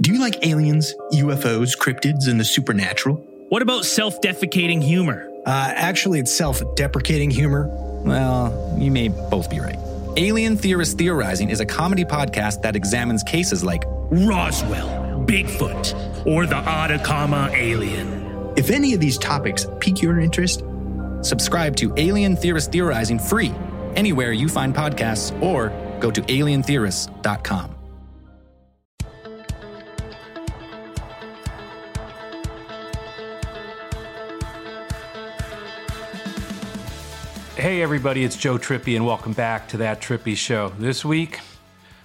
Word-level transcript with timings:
Do 0.00 0.14
you 0.14 0.18
like 0.18 0.46
aliens, 0.46 0.94
UFOs, 1.12 1.76
cryptids, 1.76 2.26
and 2.26 2.40
the 2.40 2.44
supernatural? 2.44 3.16
What 3.50 3.60
about 3.60 3.84
self 3.84 4.18
defecating 4.22 4.82
humor? 4.82 5.28
Uh, 5.44 5.72
actually, 5.76 6.20
it's 6.20 6.34
self 6.34 6.62
deprecating 6.74 7.30
humor. 7.30 7.66
Well, 8.02 8.76
you 8.78 8.90
may 8.90 9.08
both 9.08 9.50
be 9.50 9.60
right. 9.60 9.76
Alien 10.16 10.56
Theorist 10.56 10.96
Theorizing 10.96 11.50
is 11.50 11.60
a 11.60 11.66
comedy 11.66 12.06
podcast 12.06 12.62
that 12.62 12.76
examines 12.76 13.22
cases 13.22 13.62
like 13.62 13.82
Roswell, 13.86 15.22
Bigfoot, 15.26 16.26
or 16.26 16.46
the 16.46 16.56
Atacama 16.56 17.50
alien. 17.52 18.54
If 18.56 18.70
any 18.70 18.94
of 18.94 19.00
these 19.00 19.18
topics 19.18 19.66
pique 19.80 20.00
your 20.00 20.18
interest, 20.18 20.64
subscribe 21.20 21.76
to 21.76 21.92
Alien 21.98 22.36
Theorist 22.36 22.72
Theorizing 22.72 23.18
free 23.18 23.52
anywhere 23.96 24.32
you 24.32 24.48
find 24.48 24.74
podcasts 24.74 25.30
or 25.42 25.68
go 26.00 26.10
to 26.10 26.22
alientheorists.com. 26.22 27.79
Hey, 37.60 37.82
everybody, 37.82 38.24
it's 38.24 38.38
Joe 38.38 38.56
Trippi, 38.56 38.96
and 38.96 39.04
welcome 39.04 39.34
back 39.34 39.68
to 39.68 39.76
That 39.76 40.00
Trippi 40.00 40.34
Show. 40.34 40.70
This 40.78 41.04
week, 41.04 41.40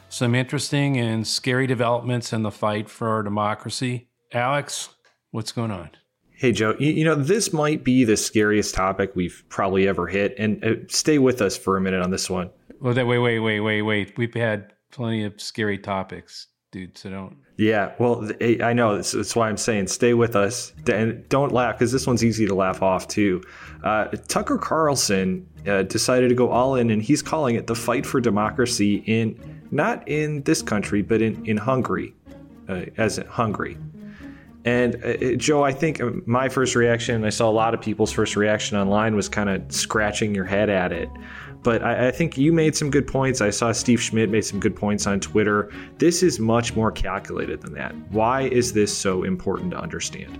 some 0.10 0.36
interesting 0.36 0.98
and 0.98 1.26
scary 1.26 1.66
developments 1.66 2.34
in 2.34 2.44
the 2.44 2.52
fight 2.52 2.90
for 2.90 3.08
our 3.08 3.24
democracy. 3.24 4.10
Alex, 4.34 4.90
what's 5.32 5.54
going 5.54 5.72
on? 5.72 5.92
Hey, 6.32 6.52
Joe, 6.52 6.76
you, 6.78 6.92
you 6.92 7.06
know, 7.06 7.16
this 7.16 7.54
might 7.54 7.86
be 7.86 8.04
the 8.04 8.18
scariest 8.18 8.76
topic 8.76 9.14
we've 9.16 9.46
probably 9.48 9.88
ever 9.88 10.08
hit. 10.08 10.36
And 10.38 10.62
uh, 10.62 10.74
stay 10.90 11.20
with 11.20 11.42
us 11.42 11.58
for 11.58 11.78
a 11.78 11.82
minute 11.82 12.02
on 12.02 12.12
this 12.12 12.30
one. 12.30 12.50
Well, 12.82 12.94
that, 12.94 13.08
wait, 13.08 13.20
wait, 13.20 13.40
wait, 13.40 13.62
wait, 13.62 13.82
wait. 13.82 14.18
We've 14.18 14.34
had 14.34 14.74
plenty 14.92 15.24
of 15.24 15.40
scary 15.40 15.78
topics, 15.78 16.48
dude, 16.76 16.98
so 16.98 17.10
don't. 17.10 17.38
Yeah, 17.56 17.94
well, 18.00 18.30
I 18.42 18.74
know. 18.74 18.98
That's, 19.02 19.34
why 19.34 19.48
I'm 19.48 19.56
saying 19.56 19.88
stay 19.88 20.14
with 20.14 20.36
us. 20.36 20.74
And 20.92 21.28
don't 21.30 21.54
laugh, 21.54 21.76
because 21.76 21.94
this 21.94 22.06
one's 22.06 22.22
easy 22.22 22.46
to 22.48 22.54
laugh 22.54 22.82
off, 22.82 23.08
too. 23.08 23.42
Uh, 23.82 24.08
Tucker 24.28 24.58
Carlson 24.58 25.48
uh, 25.66 25.84
decided 25.84 26.28
to 26.28 26.36
go 26.36 26.50
all 26.50 26.76
in, 26.76 26.90
and 26.90 27.02
he's 27.02 27.22
calling 27.22 27.56
it 27.56 27.68
the 27.68 27.76
fight 27.76 28.06
for 28.06 28.20
democracy 28.20 28.96
in 29.06 29.40
not 29.72 30.06
in 30.06 30.44
this 30.44 30.62
country, 30.62 31.02
but 31.02 31.22
in, 31.22 31.46
in 31.46 31.56
Hungary, 31.56 32.14
uh, 32.68 32.82
as 32.98 33.20
in 33.20 33.28
Hungary. 33.28 33.78
And 34.66 35.02
uh, 35.06 35.36
Joe, 35.38 35.64
I 35.64 35.72
think 35.72 36.02
my 36.28 36.50
first 36.50 36.76
reaction, 36.76 37.24
I 37.24 37.30
saw 37.30 37.50
a 37.50 37.54
lot 37.54 37.74
of 37.74 37.80
people's 37.80 38.12
first 38.12 38.36
reaction 38.36 38.78
online, 38.78 39.16
was 39.16 39.30
kind 39.30 39.50
of 39.50 39.72
scratching 39.72 40.36
your 40.36 40.46
head 40.46 40.70
at 40.70 40.92
it. 40.92 41.08
But 41.66 41.82
I, 41.82 42.10
I, 42.10 42.12
think 42.12 42.38
you 42.38 42.54
made 42.54 42.76
some 42.76 42.92
good 42.92 43.08
points. 43.08 43.42
I 43.42 43.50
saw 43.50 43.72
Steve 43.72 44.00
Schmidt 44.00 44.30
made 44.30 44.46
some 44.46 44.60
good 44.60 44.76
points 44.76 45.08
on 45.08 45.20
Twitter. 45.20 45.72
This 45.98 46.22
is 46.22 46.40
much 46.40 46.76
more 46.76 46.92
calculated 46.92 47.60
than 47.62 47.74
that. 47.74 47.96
Why 48.12 48.44
is 48.44 48.72
this 48.72 48.96
so 48.96 49.24
important 49.24 49.72
to 49.72 49.80
understand? 49.80 50.38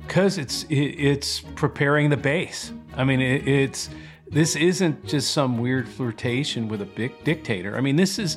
Because 0.00 0.38
it's 0.38 0.66
it's 0.68 1.38
preparing 1.54 2.10
the 2.10 2.16
base. 2.16 2.72
I 2.96 3.04
mean, 3.04 3.20
it, 3.20 3.46
it's 3.46 3.90
this 4.26 4.56
isn't 4.56 5.06
just 5.06 5.30
some 5.30 5.58
weird 5.58 5.88
flirtation 5.88 6.66
with 6.66 6.82
a 6.82 6.86
big 6.86 7.22
dictator. 7.22 7.76
I 7.76 7.80
mean, 7.80 7.94
this 7.94 8.18
is 8.18 8.36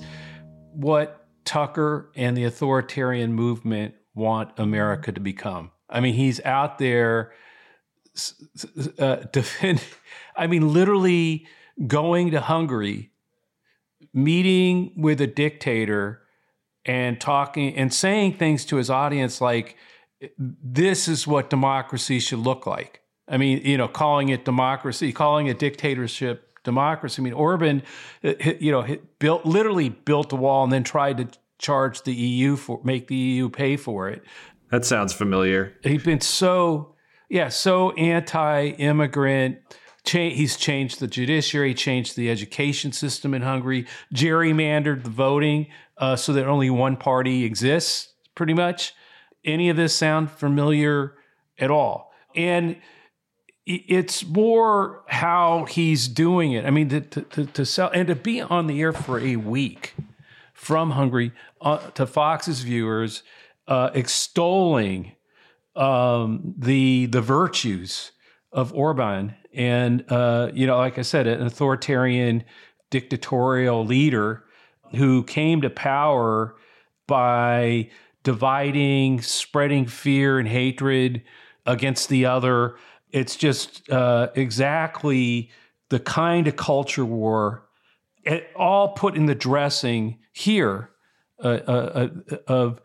what 0.73 1.25
Tucker 1.45 2.11
and 2.15 2.37
the 2.37 2.43
authoritarian 2.43 3.33
movement 3.33 3.95
want 4.13 4.51
America 4.59 5.11
to 5.11 5.19
become. 5.19 5.71
I 5.89 5.99
mean, 5.99 6.13
he's 6.13 6.39
out 6.45 6.77
there 6.77 7.33
uh. 8.99 9.17
I 10.35 10.47
mean, 10.47 10.73
literally 10.73 11.47
going 11.87 12.31
to 12.31 12.41
Hungary, 12.41 13.11
meeting 14.13 14.93
with 14.97 15.21
a 15.21 15.27
dictator, 15.27 16.21
and 16.85 17.19
talking 17.19 17.75
and 17.75 17.93
saying 17.93 18.37
things 18.37 18.65
to 18.65 18.77
his 18.77 18.89
audience 18.89 19.41
like, 19.41 19.75
"This 20.37 21.07
is 21.07 21.27
what 21.27 21.49
democracy 21.49 22.19
should 22.19 22.39
look 22.39 22.65
like." 22.65 23.01
I 23.27 23.37
mean, 23.37 23.61
you 23.63 23.77
know, 23.77 23.87
calling 23.87 24.29
it 24.29 24.43
democracy, 24.43 25.13
calling 25.13 25.47
it 25.47 25.59
dictatorship 25.59 26.49
democracy. 26.63 27.21
I 27.21 27.23
mean, 27.23 27.33
Orban, 27.33 27.83
uh, 28.23 28.33
you 28.59 28.71
know, 28.71 28.85
built 29.19 29.45
literally 29.45 29.89
built 29.89 30.33
a 30.33 30.35
wall 30.35 30.63
and 30.63 30.73
then 30.73 30.83
tried 30.83 31.17
to 31.17 31.39
charge 31.59 32.01
the 32.03 32.13
EU 32.13 32.55
for 32.55 32.81
make 32.83 33.07
the 33.07 33.15
EU 33.15 33.49
pay 33.49 33.77
for 33.77 34.09
it. 34.09 34.23
That 34.71 34.85
sounds 34.85 35.13
familiar. 35.13 35.73
He's 35.83 36.03
been 36.03 36.21
so 36.21 36.95
yeah, 37.29 37.49
so 37.49 37.91
anti-immigrant. 37.91 39.59
Cha- 40.09 40.31
he's 40.31 40.57
changed 40.57 40.99
the 40.99 41.07
judiciary, 41.07 41.75
changed 41.75 42.15
the 42.15 42.31
education 42.31 42.91
system 42.91 43.35
in 43.35 43.43
Hungary, 43.43 43.85
gerrymandered 44.11 45.03
the 45.03 45.09
voting 45.11 45.67
uh, 45.97 46.15
so 46.15 46.33
that 46.33 46.47
only 46.47 46.71
one 46.71 46.97
party 46.97 47.43
exists. 47.43 48.13
Pretty 48.33 48.55
much, 48.55 48.95
any 49.45 49.69
of 49.69 49.77
this 49.77 49.93
sound 49.93 50.31
familiar 50.31 51.13
at 51.59 51.69
all? 51.69 52.11
And 52.35 52.77
it's 53.67 54.25
more 54.25 55.03
how 55.07 55.65
he's 55.65 56.07
doing 56.07 56.53
it. 56.53 56.65
I 56.65 56.71
mean, 56.71 56.89
to, 56.89 57.01
to, 57.01 57.45
to 57.45 57.65
sell 57.65 57.91
and 57.93 58.07
to 58.07 58.15
be 58.15 58.41
on 58.41 58.65
the 58.65 58.81
air 58.81 58.93
for 58.93 59.19
a 59.19 59.35
week 59.35 59.93
from 60.53 60.91
Hungary 60.91 61.33
uh, 61.61 61.77
to 61.91 62.07
Fox's 62.07 62.61
viewers, 62.61 63.21
uh, 63.67 63.91
extolling 63.93 65.11
um, 65.75 66.55
the 66.57 67.05
the 67.05 67.21
virtues 67.21 68.11
of 68.51 68.73
Orban, 68.73 69.35
and 69.53 70.03
uh, 70.09 70.49
you 70.53 70.67
know, 70.67 70.77
like 70.77 70.97
I 70.97 71.03
said, 71.03 71.27
an 71.27 71.45
authoritarian, 71.45 72.43
dictatorial 72.89 73.85
leader 73.85 74.43
who 74.95 75.23
came 75.23 75.61
to 75.61 75.69
power 75.69 76.55
by 77.07 77.89
dividing, 78.23 79.21
spreading 79.21 79.85
fear 79.85 80.39
and 80.39 80.47
hatred 80.47 81.23
against 81.65 82.09
the 82.09 82.25
other. 82.25 82.75
It's 83.11 83.35
just 83.35 83.89
uh, 83.89 84.29
exactly 84.35 85.51
the 85.89 85.99
kind 85.99 86.47
of 86.47 86.55
culture 86.55 87.05
war, 87.05 87.67
it, 88.23 88.47
all 88.55 88.89
put 88.89 89.15
in 89.15 89.25
the 89.25 89.35
dressing 89.35 90.19
here 90.31 90.91
uh, 91.43 91.59
uh, 91.67 92.09
uh, 92.31 92.35
of 92.47 92.81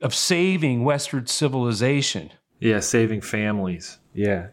of 0.00 0.14
saving 0.14 0.84
Western 0.84 1.26
civilization. 1.26 2.30
Yeah, 2.60 2.80
saving 2.80 3.20
families. 3.20 3.98
Yeah. 4.14 4.48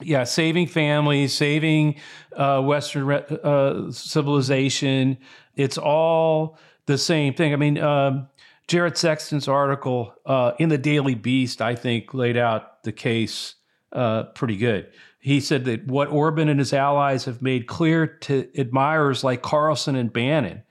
Yeah, 0.00 0.24
saving 0.24 0.68
families, 0.68 1.34
saving 1.34 1.96
uh, 2.36 2.62
Western 2.62 3.10
uh, 3.10 3.90
civilization. 3.90 5.18
It's 5.56 5.76
all 5.76 6.56
the 6.86 6.98
same 6.98 7.34
thing. 7.34 7.52
I 7.52 7.56
mean, 7.56 7.78
um, 7.78 8.28
Jared 8.68 8.96
Sexton's 8.96 9.48
article 9.48 10.14
uh, 10.24 10.52
in 10.58 10.68
the 10.68 10.78
Daily 10.78 11.14
Beast, 11.14 11.60
I 11.60 11.74
think, 11.74 12.14
laid 12.14 12.36
out 12.36 12.84
the 12.84 12.92
case 12.92 13.54
uh, 13.92 14.24
pretty 14.34 14.56
good. 14.56 14.92
He 15.18 15.40
said 15.40 15.64
that 15.64 15.86
what 15.86 16.08
Orban 16.08 16.48
and 16.48 16.60
his 16.60 16.72
allies 16.72 17.24
have 17.24 17.42
made 17.42 17.66
clear 17.66 18.06
to 18.06 18.48
admirers 18.56 19.24
like 19.24 19.42
Carlson 19.42 19.96
and 19.96 20.12
Bannon 20.12 20.62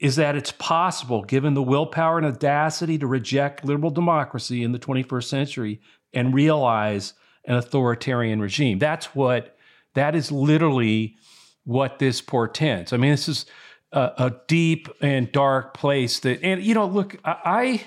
is 0.00 0.16
that 0.16 0.34
it's 0.34 0.52
possible, 0.52 1.22
given 1.22 1.54
the 1.54 1.62
willpower 1.62 2.18
and 2.18 2.26
audacity 2.26 2.98
to 2.98 3.06
reject 3.06 3.64
liberal 3.64 3.90
democracy 3.90 4.64
in 4.64 4.72
the 4.72 4.78
21st 4.78 5.24
century 5.24 5.80
and 6.12 6.34
realize 6.34 7.14
an 7.44 7.56
authoritarian 7.56 8.40
regime. 8.40 8.78
That's 8.78 9.14
what, 9.14 9.56
that 9.94 10.14
is 10.14 10.30
literally 10.30 11.16
what 11.64 11.98
this 11.98 12.20
portends. 12.20 12.92
I 12.92 12.96
mean, 12.96 13.10
this 13.10 13.28
is 13.28 13.46
a, 13.92 14.12
a 14.18 14.36
deep 14.48 14.88
and 15.00 15.30
dark 15.32 15.74
place 15.74 16.20
that, 16.20 16.42
and 16.42 16.62
you 16.62 16.74
know, 16.74 16.86
look, 16.86 17.16
I, 17.24 17.36
I 17.44 17.84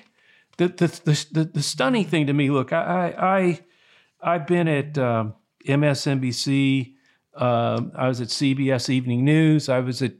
the, 0.57 0.67
the, 0.69 1.27
the, 1.31 1.45
the, 1.53 1.61
stunning 1.61 2.05
thing 2.05 2.27
to 2.27 2.33
me, 2.33 2.49
look, 2.49 2.71
I, 2.71 3.13
I, 4.21 4.35
I've 4.35 4.47
been 4.47 4.67
at 4.67 4.97
um, 4.97 5.33
MSNBC, 5.67 6.93
um, 7.35 7.91
I 7.95 8.07
was 8.07 8.21
at 8.21 8.29
CBS 8.29 8.89
Evening 8.89 9.25
News, 9.25 9.67
I 9.67 9.79
was 9.79 10.01
at 10.01 10.13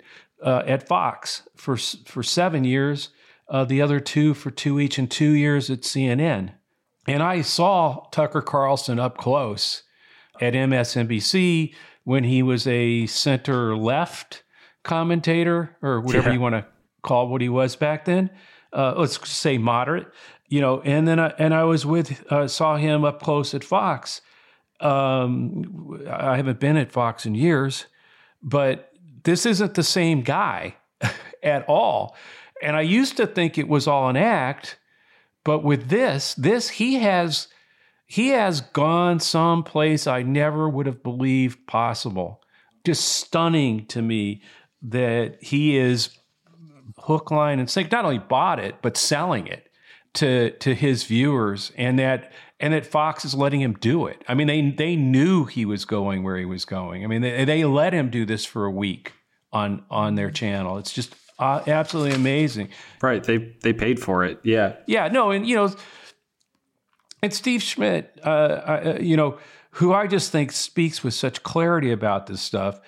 uh, 0.43 0.63
at 0.67 0.87
Fox 0.87 1.43
for 1.55 1.77
for 1.77 2.21
seven 2.21 2.63
years, 2.63 3.09
uh, 3.49 3.63
the 3.65 3.81
other 3.81 3.99
two 3.99 4.33
for 4.33 4.51
two 4.51 4.79
each, 4.79 4.97
and 4.97 5.09
two 5.09 5.31
years 5.31 5.69
at 5.69 5.81
CNN. 5.81 6.53
And 7.07 7.21
I 7.21 7.41
saw 7.41 8.07
Tucker 8.11 8.41
Carlson 8.41 8.99
up 8.99 9.17
close 9.17 9.83
at 10.41 10.53
MSNBC 10.53 11.73
when 12.03 12.23
he 12.23 12.43
was 12.43 12.67
a 12.67 13.05
center 13.05 13.75
left 13.77 14.43
commentator 14.83 15.75
or 15.81 16.01
whatever 16.01 16.29
yeah. 16.29 16.33
you 16.33 16.39
want 16.39 16.55
to 16.55 16.65
call 17.03 17.27
what 17.27 17.41
he 17.41 17.49
was 17.49 17.75
back 17.75 18.05
then. 18.05 18.29
Uh, 18.73 18.93
let's 18.97 19.27
say 19.29 19.57
moderate, 19.57 20.07
you 20.49 20.61
know. 20.61 20.81
And 20.81 21.07
then 21.07 21.19
I, 21.19 21.33
and 21.37 21.53
I 21.53 21.63
was 21.63 21.85
with 21.85 22.31
uh, 22.31 22.47
saw 22.47 22.77
him 22.77 23.05
up 23.05 23.21
close 23.21 23.53
at 23.53 23.63
Fox. 23.63 24.21
Um, 24.79 26.03
I 26.09 26.35
haven't 26.35 26.59
been 26.59 26.75
at 26.75 26.91
Fox 26.91 27.25
in 27.25 27.35
years, 27.35 27.85
but 28.41 28.91
this 29.23 29.45
isn't 29.45 29.75
the 29.75 29.83
same 29.83 30.21
guy 30.21 30.75
at 31.43 31.65
all. 31.67 32.15
And 32.61 32.75
I 32.75 32.81
used 32.81 33.17
to 33.17 33.27
think 33.27 33.57
it 33.57 33.67
was 33.67 33.87
all 33.87 34.09
an 34.09 34.17
act, 34.17 34.77
but 35.45 35.63
with 35.63 35.87
this, 35.87 36.33
this 36.33 36.67
he 36.69 36.95
has 36.95 37.47
he 38.05 38.29
has 38.29 38.59
gone 38.59 39.19
someplace 39.21 40.07
I 40.07 40.21
never 40.23 40.67
would 40.67 40.87
have 40.87 41.01
believed 41.01 41.65
possible. 41.67 42.41
Just 42.85 43.07
stunning 43.07 43.85
to 43.87 44.01
me 44.01 44.41
that 44.81 45.41
he 45.41 45.77
is 45.77 46.09
hook, 46.97 47.31
line, 47.31 47.59
and 47.59 47.69
sink. 47.69 47.91
Not 47.91 48.05
only 48.05 48.19
bought 48.19 48.59
it, 48.59 48.75
but 48.81 48.97
selling 48.97 49.47
it. 49.47 49.69
to 50.15 50.51
to 50.51 50.73
his 50.73 51.03
viewers, 51.03 51.71
and 51.77 51.99
that 51.99 52.31
and 52.59 52.73
that 52.73 52.85
Fox 52.85 53.25
is 53.25 53.35
letting 53.35 53.61
him 53.61 53.73
do 53.73 54.07
it. 54.07 54.23
I 54.27 54.33
mean, 54.33 54.47
they 54.47 54.71
they 54.71 54.95
knew 54.95 55.45
he 55.45 55.65
was 55.65 55.85
going 55.85 56.23
where 56.23 56.37
he 56.37 56.45
was 56.45 56.65
going. 56.65 57.03
I 57.03 57.07
mean, 57.07 57.21
they, 57.21 57.45
they 57.45 57.63
let 57.65 57.93
him 57.93 58.09
do 58.09 58.25
this 58.25 58.45
for 58.45 58.65
a 58.65 58.71
week 58.71 59.13
on 59.55 59.83
on 59.89 60.15
their 60.15 60.29
channel. 60.29 60.77
It's 60.77 60.91
just 60.91 61.15
uh, 61.39 61.61
absolutely 61.65 62.13
amazing. 62.13 62.69
Right? 63.01 63.23
They 63.23 63.37
they 63.37 63.73
paid 63.73 63.99
for 63.99 64.23
it. 64.25 64.39
Yeah. 64.43 64.75
Yeah. 64.85 65.07
No, 65.07 65.31
and 65.31 65.47
you 65.47 65.55
know, 65.55 65.73
and 67.23 67.33
Steve 67.33 67.63
Schmidt, 67.63 68.19
uh, 68.23 68.27
uh, 68.27 68.97
you 69.01 69.17
know, 69.17 69.39
who 69.71 69.93
I 69.93 70.07
just 70.07 70.31
think 70.31 70.51
speaks 70.51 71.03
with 71.03 71.13
such 71.13 71.41
clarity 71.41 71.91
about 71.91 72.27
this 72.27 72.41
stuff. 72.41 72.79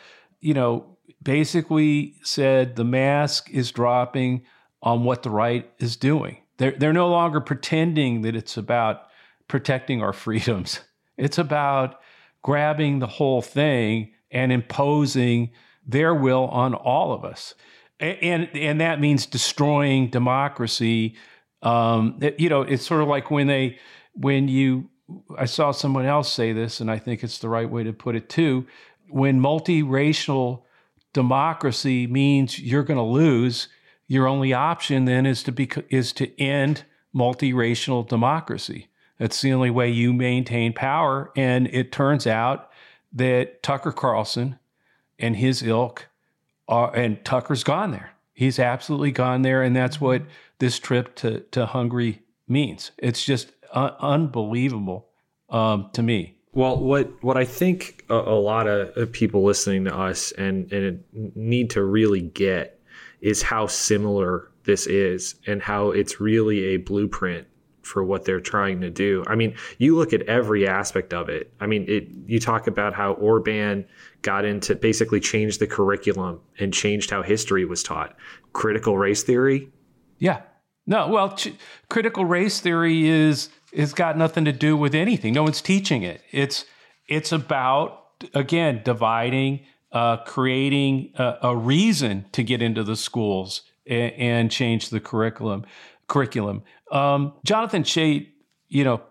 You 0.42 0.54
know, 0.54 0.98
basically 1.24 2.16
said 2.22 2.76
the 2.76 2.84
mask 2.84 3.50
is 3.50 3.72
dropping 3.72 4.44
on 4.84 5.04
what 5.04 5.24
the 5.24 5.30
right 5.30 5.72
is 5.80 5.96
doing. 5.96 6.38
They're 6.58 6.72
they're 6.72 6.94
no 6.94 7.10
longer 7.10 7.40
pretending 7.40 8.22
that 8.24 8.36
it's 8.36 8.58
about 8.58 9.04
protecting 9.48 10.02
our 10.04 10.14
freedoms. 10.26 10.82
It's 11.18 11.38
about 11.38 12.02
grabbing 12.44 13.00
the 13.00 13.08
whole 13.08 13.42
thing 13.42 14.12
and 14.30 14.52
imposing 14.52 15.52
their 15.88 16.14
will 16.14 16.46
on 16.48 16.74
all 16.74 17.14
of 17.14 17.24
us. 17.24 17.56
And, 18.00 18.18
and, 18.22 18.50
and 18.56 18.82
that 18.82 19.00
means 19.00 19.26
destroying 19.26 20.10
democracy. 20.10 21.16
Um, 21.64 22.20
it, 22.22 22.40
you 22.40 22.50
know, 22.50 22.62
it's 22.62 22.86
sort 22.86 23.02
of 23.02 23.08
like 23.08 23.32
when 23.32 23.48
they, 23.48 23.80
when 24.14 24.48
you, 24.48 24.90
I 25.38 25.46
saw 25.46 25.72
someone 25.72 26.06
else 26.06 26.32
say 26.32 26.52
this, 26.54 26.82
and 26.82 26.92
I 26.92 27.00
think 27.00 27.24
it's 27.24 27.40
the 27.40 27.50
right 27.50 27.70
way 27.70 27.84
to 27.84 27.94
put 27.94 28.16
it 28.16 28.30
too. 28.30 28.68
When 29.10 29.40
multiracial 29.40 30.64
democracy 31.14 32.06
means 32.06 32.60
you're 32.60 32.84
going 32.84 32.98
to 32.98 33.04
lose, 33.04 33.70
your 34.08 34.28
only 34.28 34.54
option 34.54 35.06
then 35.06 35.26
is 35.26 35.44
to 35.44 35.52
be 35.52 35.70
is 35.90 36.14
to 36.14 36.40
end 36.40 36.84
multiracial 37.16 38.08
democracy. 38.08 38.88
That's 39.18 39.42
the 39.42 39.54
only 39.54 39.70
way 39.70 39.90
you 39.90 40.14
maintain 40.14 40.74
power. 40.74 41.32
And 41.36 41.68
it 41.68 41.92
turns 41.92 42.28
out 42.28 42.70
that 43.14 43.64
Tucker 43.64 43.92
Carlson 43.92 44.60
and 45.20 45.36
his 45.36 45.64
ilk 45.64 46.08
are, 46.68 46.96
and 46.96 47.24
Tucker's 47.24 47.64
gone 47.64 47.92
there. 47.92 48.12
He's 48.34 48.60
absolutely 48.60 49.12
gone 49.12 49.42
there. 49.42 49.64
And 49.64 49.76
that's 49.76 50.00
what 50.00 50.24
this 50.60 50.80
trip 50.80 51.16
to, 51.16 51.40
to 51.52 51.66
Hungary 51.66 52.22
means. 52.48 52.92
It's 52.98 53.24
just 53.26 53.52
un- 53.72 53.96
unbelievable 54.00 55.08
um, 55.50 55.90
to 55.94 56.04
me. 56.04 56.36
Well, 56.54 56.78
what 56.78 57.24
what 57.24 57.38
I 57.38 57.46
think 57.46 58.04
a, 58.10 58.16
a, 58.16 58.40
lot 58.40 58.68
of 58.68 59.12
people 59.12 59.44
listening 59.44 59.86
to 59.86 59.96
us 59.96 60.32
and, 60.32 60.72
and 60.74 61.04
need 61.14 61.70
to 61.72 61.84
really 61.84 62.22
get 62.22 62.80
is 63.22 63.44
how 63.44 63.68
similar 63.68 64.50
this 64.64 64.88
is 64.88 65.36
and 65.46 65.62
how 65.62 65.92
it's 65.92 66.20
really 66.20 66.66
a 66.70 66.78
blueprint 66.78 67.48
for 67.88 68.04
what 68.04 68.26
they're 68.26 68.42
trying 68.42 68.82
to 68.82 68.90
do. 68.90 69.24
I 69.28 69.36
mean, 69.36 69.56
you 69.78 69.96
look 69.96 70.14
at 70.14 70.22
every 70.24 70.68
aspect 70.68 71.14
of 71.14 71.30
it. 71.30 71.52
I 71.60 71.66
mean, 71.66 71.86
it 71.88 72.08
you 72.26 72.40
talk 72.40 72.68
about 72.68 72.94
how 72.94 73.14
Orban 73.14 73.86
got 74.22 74.46
into 74.46 74.76
basically 74.76 75.20
changed 75.20 75.60
the 75.60 75.68
curriculum 75.68 76.42
and 76.60 76.74
changed 76.74 77.10
how 77.10 77.24
history 77.24 77.66
was 77.66 77.82
taught. 77.82 78.16
Critical 78.54 78.98
race 78.98 79.24
theory? 79.24 79.70
Yeah. 80.20 80.42
No, 80.86 81.08
well, 81.10 81.36
ch- 81.36 81.54
critical 81.90 82.26
race 82.26 82.60
theory 82.62 83.08
is 83.08 83.50
has 83.76 83.94
got 83.94 84.18
nothing 84.18 84.46
to 84.46 84.54
do 84.54 84.78
with 84.78 84.96
anything. 84.96 85.34
No 85.34 85.44
one's 85.44 85.62
teaching 85.62 86.04
it. 86.04 86.22
It's 86.32 86.66
it's 87.08 87.32
about 87.32 88.04
again 88.34 88.82
dividing, 88.84 89.62
uh, 89.92 90.18
creating 90.18 91.12
a, 91.16 91.36
a, 91.44 91.56
reason 91.56 92.26
to 92.32 92.44
get 92.44 92.62
into 92.62 92.84
the 92.84 92.96
schools 92.96 93.62
and, 93.86 94.14
and 94.14 94.52
change 94.52 94.90
the 94.90 95.00
curriculum 95.00 95.66
curriculum. 96.08 96.64
Um, 96.92 97.34
Jonathan 97.44 97.84
Chait, 97.84 98.28
you 98.68 98.84
know, 98.84 99.02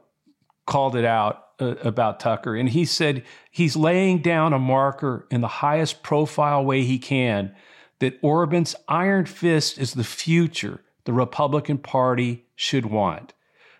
called 0.66 0.96
it 0.96 1.04
out 1.04 1.44
uh, 1.60 1.74
about 1.82 2.20
Tucker, 2.20 2.56
and 2.56 2.68
he 2.68 2.84
said 2.84 3.24
he's 3.50 3.76
laying 3.76 4.20
down 4.20 4.52
a 4.52 4.58
marker 4.58 5.26
in 5.30 5.40
the 5.40 5.48
highest 5.48 6.02
profile 6.02 6.64
way 6.64 6.82
he 6.82 6.98
can 6.98 7.54
that 7.98 8.18
Orban's 8.22 8.74
iron 8.88 9.24
fist 9.26 9.78
is 9.78 9.94
the 9.94 10.04
future 10.04 10.80
the 11.04 11.12
Republican 11.12 11.78
Party 11.78 12.44
should 12.56 12.86
want. 12.86 13.32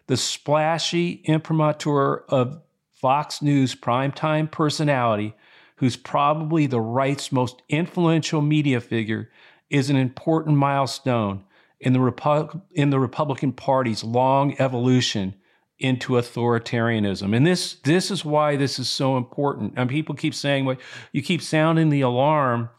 The 0.07 0.17
splashy 0.17 1.21
imprimatur 1.25 2.25
of 2.29 2.63
Fox 2.93 3.43
News 3.43 3.75
primetime 3.75 4.51
personality, 4.51 5.35
who's 5.77 5.97
probably 5.97 6.67
the 6.67 6.81
right's 6.81 7.31
most 7.31 7.61
influential 7.69 8.41
media 8.41 8.81
figure, 8.81 9.31
is 9.69 9.91
an 9.91 9.97
important 9.97 10.57
milestone 10.57 11.45
in 11.81 11.93
the, 11.93 11.99
Repu- 11.99 12.63
in 12.73 12.91
the 12.91 12.99
Republican 12.99 13.53
Party's 13.53 14.03
long 14.03 14.59
evolution 14.59 15.35
into 15.79 16.15
authoritarianism. 16.15 17.37
And 17.37 17.47
this 17.47 17.75
this 17.85 18.11
is 18.11 18.25
why 18.25 18.57
this 18.57 18.79
is 18.79 18.89
so 18.89 19.17
important. 19.17 19.75
And 19.77 19.91
people 19.91 20.15
keep 20.15 20.35
saying, 20.35 20.65
well, 20.65 20.79
you 21.13 21.23
keep 21.23 21.43
sounding 21.43 21.91
the 21.91 22.01
alarm, 22.01 22.71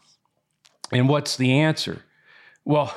and 0.90 1.08
what's 1.08 1.36
the 1.36 1.52
answer? 1.52 2.02
Well, 2.64 2.92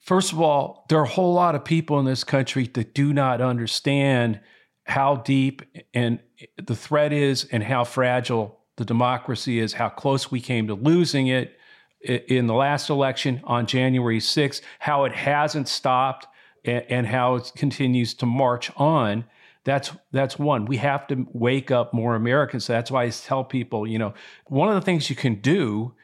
first 0.00 0.32
of 0.32 0.40
all, 0.40 0.84
there 0.88 0.98
are 0.98 1.04
a 1.04 1.08
whole 1.08 1.32
lot 1.32 1.54
of 1.54 1.64
people 1.64 1.98
in 1.98 2.04
this 2.04 2.24
country 2.24 2.68
that 2.74 2.94
do 2.94 3.12
not 3.12 3.40
understand 3.40 4.40
how 4.84 5.16
deep 5.16 5.62
and 5.94 6.18
the 6.62 6.76
threat 6.76 7.12
is 7.12 7.44
and 7.44 7.62
how 7.62 7.84
fragile 7.84 8.60
the 8.76 8.84
democracy 8.84 9.60
is, 9.60 9.72
how 9.72 9.88
close 9.88 10.30
we 10.30 10.40
came 10.40 10.66
to 10.66 10.74
losing 10.74 11.28
it, 11.28 11.56
in 12.04 12.46
the 12.46 12.54
last 12.54 12.90
election 12.90 13.40
on 13.44 13.66
January 13.66 14.18
6th, 14.18 14.60
how 14.78 15.04
it 15.04 15.12
hasn't 15.12 15.68
stopped 15.68 16.26
and, 16.64 17.06
how 17.06 17.36
it 17.36 17.52
continues 17.56 18.14
to 18.14 18.26
march 18.26 18.70
on. 18.76 19.24
That's 19.64 19.92
that's 20.10 20.38
one. 20.38 20.64
We 20.64 20.78
have 20.78 21.06
to 21.08 21.26
wake 21.32 21.70
up 21.70 21.94
more 21.94 22.14
Americans. 22.14 22.66
That's 22.66 22.90
why 22.90 23.04
I 23.04 23.10
tell 23.10 23.44
people, 23.44 23.86
you 23.86 23.98
know, 23.98 24.14
one 24.46 24.68
of 24.68 24.74
the 24.74 24.80
things 24.80 25.08
you 25.08 25.16
can 25.16 25.36
do 25.36 25.94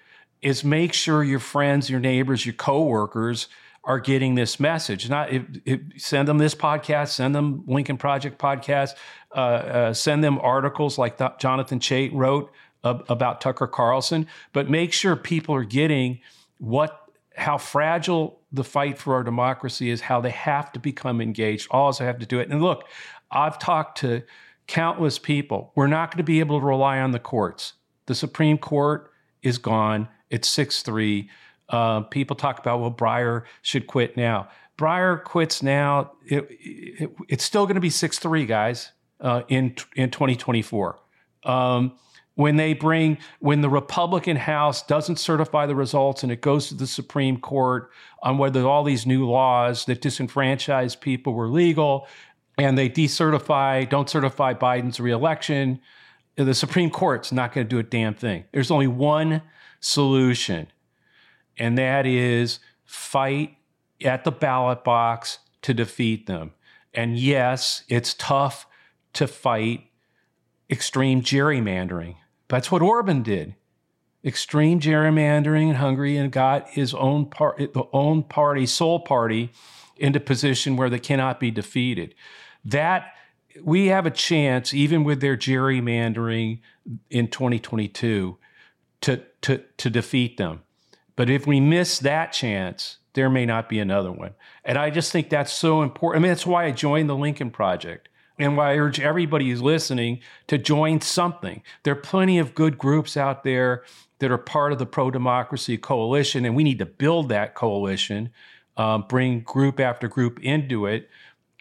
is 0.40 0.62
make 0.62 0.92
sure 0.92 1.24
your 1.24 1.40
friends, 1.40 1.90
your 1.90 1.98
neighbors, 1.98 2.46
your 2.46 2.52
coworkers 2.52 3.48
are 3.82 3.98
getting 3.98 4.34
this 4.34 4.60
message. 4.60 5.08
Not 5.08 5.32
if, 5.32 5.42
if, 5.64 5.80
send 5.96 6.28
them 6.28 6.38
this 6.38 6.54
podcast, 6.54 7.08
send 7.08 7.34
them 7.34 7.64
Lincoln 7.66 7.96
Project 7.96 8.38
podcast, 8.38 8.94
uh, 9.34 9.38
uh, 9.38 9.94
send 9.94 10.22
them 10.22 10.38
articles 10.38 10.98
like 10.98 11.18
Jonathan 11.38 11.80
Chait 11.80 12.10
wrote 12.12 12.52
about 12.84 13.40
Tucker 13.40 13.66
Carlson, 13.66 14.26
but 14.52 14.70
make 14.70 14.92
sure 14.92 15.16
people 15.16 15.54
are 15.54 15.64
getting 15.64 16.20
what 16.58 17.08
how 17.36 17.56
fragile 17.56 18.40
the 18.50 18.64
fight 18.64 18.98
for 18.98 19.14
our 19.14 19.22
democracy 19.22 19.90
is, 19.90 20.00
how 20.00 20.20
they 20.20 20.30
have 20.30 20.72
to 20.72 20.80
become 20.80 21.20
engaged. 21.20 21.69
All 21.70 21.92
they 21.92 22.04
have 22.04 22.19
to 22.19 22.26
do 22.26 22.40
it. 22.40 22.48
And 22.50 22.60
look, 22.60 22.84
I've 23.30 23.58
talked 23.58 23.99
to 23.99 24.23
countless 24.66 25.18
people. 25.18 25.73
We're 25.75 25.87
not 25.87 26.11
going 26.11 26.18
to 26.18 26.25
be 26.25 26.40
able 26.40 26.61
to 26.61 26.66
rely 26.66 26.99
on 26.99 27.12
the 27.12 27.18
courts. 27.18 27.75
The 28.06 28.14
Supreme 28.14 28.58
Court 28.58 29.12
is 29.42 29.58
gone. 29.58 30.08
It's 30.30 30.49
6 30.49 30.82
3. 30.82 31.30
Uh, 31.68 32.00
people 32.02 32.35
talk 32.35 32.58
about, 32.58 32.80
well, 32.80 32.90
Breyer 32.90 33.44
should 33.62 33.87
quit 33.87 34.16
now. 34.16 34.49
Breyer 34.76 35.23
quits 35.23 35.62
now. 35.62 36.12
It, 36.26 36.47
it, 36.50 37.11
it's 37.28 37.44
still 37.44 37.66
going 37.66 37.75
to 37.75 37.80
be 37.80 37.90
6 37.90 38.18
3, 38.18 38.47
guys, 38.47 38.92
uh, 39.20 39.42
in, 39.49 39.76
in 39.94 40.11
2024. 40.11 40.99
Um, 41.44 41.92
when 42.38 42.54
they 42.54 42.73
bring 42.73 43.18
when 43.40 43.62
the 43.62 43.68
Republican 43.68 44.37
House 44.37 44.85
doesn't 44.85 45.16
certify 45.16 45.66
the 45.66 45.75
results 45.75 46.23
and 46.23 46.30
it 46.30 46.40
goes 46.40 46.68
to 46.68 46.75
the 46.76 46.87
Supreme 46.87 47.40
Court 47.40 47.90
on 48.23 48.38
whether 48.38 48.64
all 48.64 48.85
these 48.85 49.07
new 49.07 49.28
laws 49.28 49.87
that 49.87 50.00
disenfranchise 50.00 51.00
people 51.00 51.35
were 51.35 51.49
legal 51.49 52.07
and 52.57 52.78
they 52.78 52.88
decertify, 52.88 53.88
don't 53.88 54.09
certify 54.09 54.54
Biden's 54.54 55.00
reelection, 55.00 55.80
the 56.37 56.54
Supreme 56.54 56.90
Court's 56.90 57.33
not 57.33 57.52
going 57.52 57.66
to 57.66 57.68
do 57.68 57.80
a 57.80 57.83
damn 57.83 58.14
thing. 58.14 58.45
There's 58.52 58.71
only 58.71 58.87
one 58.87 59.42
solution, 59.80 60.68
and 61.59 61.76
that 61.76 62.07
is 62.07 62.61
fight 62.85 63.57
at 64.04 64.23
the 64.23 64.30
ballot 64.30 64.85
box 64.85 65.40
to 65.62 65.75
defeat 65.75 66.28
them. 66.28 66.52
And 66.95 67.18
yes, 67.18 67.83
it's 67.88 68.14
tough 68.14 68.64
to 69.14 69.26
fight 69.26 69.90
extreme 70.71 71.21
gerrymandering. 71.21 72.14
That's 72.49 72.73
what 72.73 72.83
Orban 72.83 73.23
did. 73.23 73.55
Extreme 74.25 74.81
gerrymandering 74.81 75.69
in 75.69 75.75
Hungary 75.76 76.17
and 76.17 76.33
got 76.33 76.71
his 76.71 76.93
own 76.95 77.26
part, 77.26 77.59
the 77.59 77.85
own 77.93 78.25
party, 78.25 78.67
sole 78.67 79.00
party, 79.00 79.52
into 79.97 80.21
position 80.21 80.76
where 80.76 80.90
they 80.90 80.99
cannot 80.99 81.38
be 81.38 81.50
defeated. 81.50 82.14
That 82.64 83.12
we 83.62 83.87
have 83.87 84.07
a 84.07 84.11
chance, 84.11 84.75
even 84.75 85.05
with 85.05 85.21
their 85.21 85.37
gerrymandering 85.37 86.61
in 87.11 87.28
2022, 87.28 88.38
to 89.02 89.23
to 89.43 89.59
to 89.76 89.90
defeat 89.90 90.37
them. 90.37 90.62
But 91.14 91.31
if 91.31 91.47
we 91.47 91.61
miss 91.61 91.99
that 92.00 92.33
chance, 92.33 92.99
there 93.14 93.31
may 93.31 93.47
not 93.47 93.69
be 93.69 93.78
another 93.78 94.12
one. 94.12 94.35
And 94.64 94.78
I 94.78 94.90
just 94.90 95.11
think 95.11 95.31
that's 95.31 95.52
so 95.52 95.83
important. 95.83 96.21
I 96.21 96.23
mean, 96.23 96.31
that's 96.31 96.47
why 96.47 96.67
I 96.67 96.71
joined 96.71 97.09
the 97.09 97.17
Lincoln 97.17 97.50
Project 97.50 98.07
and 98.38 98.57
why 98.57 98.73
I 98.73 98.76
urge 98.78 99.00
everybody 99.00 99.50
who's 99.50 99.62
listening 99.62 100.21
to 100.47 100.59
join 100.59 101.00
something. 101.00 101.62
There 101.83 101.92
are 101.92 101.97
plenty 101.97 102.38
of 102.38 102.54
good 102.54 102.78
groups 102.78 103.16
out 103.16 103.42
there 103.45 103.85
that 104.21 104.30
are 104.30 104.38
part 104.38 104.73
of 104.73 104.78
the 104.78 104.87
pro 104.87 105.11
democracy 105.11 105.76
coalition, 105.76 106.45
and 106.45 106.57
we 106.57 106.64
need 106.64 106.78
to 106.78 106.87
build 106.87 107.28
that 107.28 107.54
coalition, 107.54 108.30
um, 108.76 109.04
bring 109.09 109.40
group 109.40 109.80
after 109.80 110.09
group 110.09 110.40
into 110.40 110.87
it. 110.87 111.09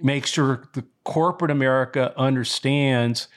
make 0.02 0.28
sure 0.28 0.70
the 0.74 0.86
corporate 1.04 1.50
America 1.52 2.14
understands 2.18 3.28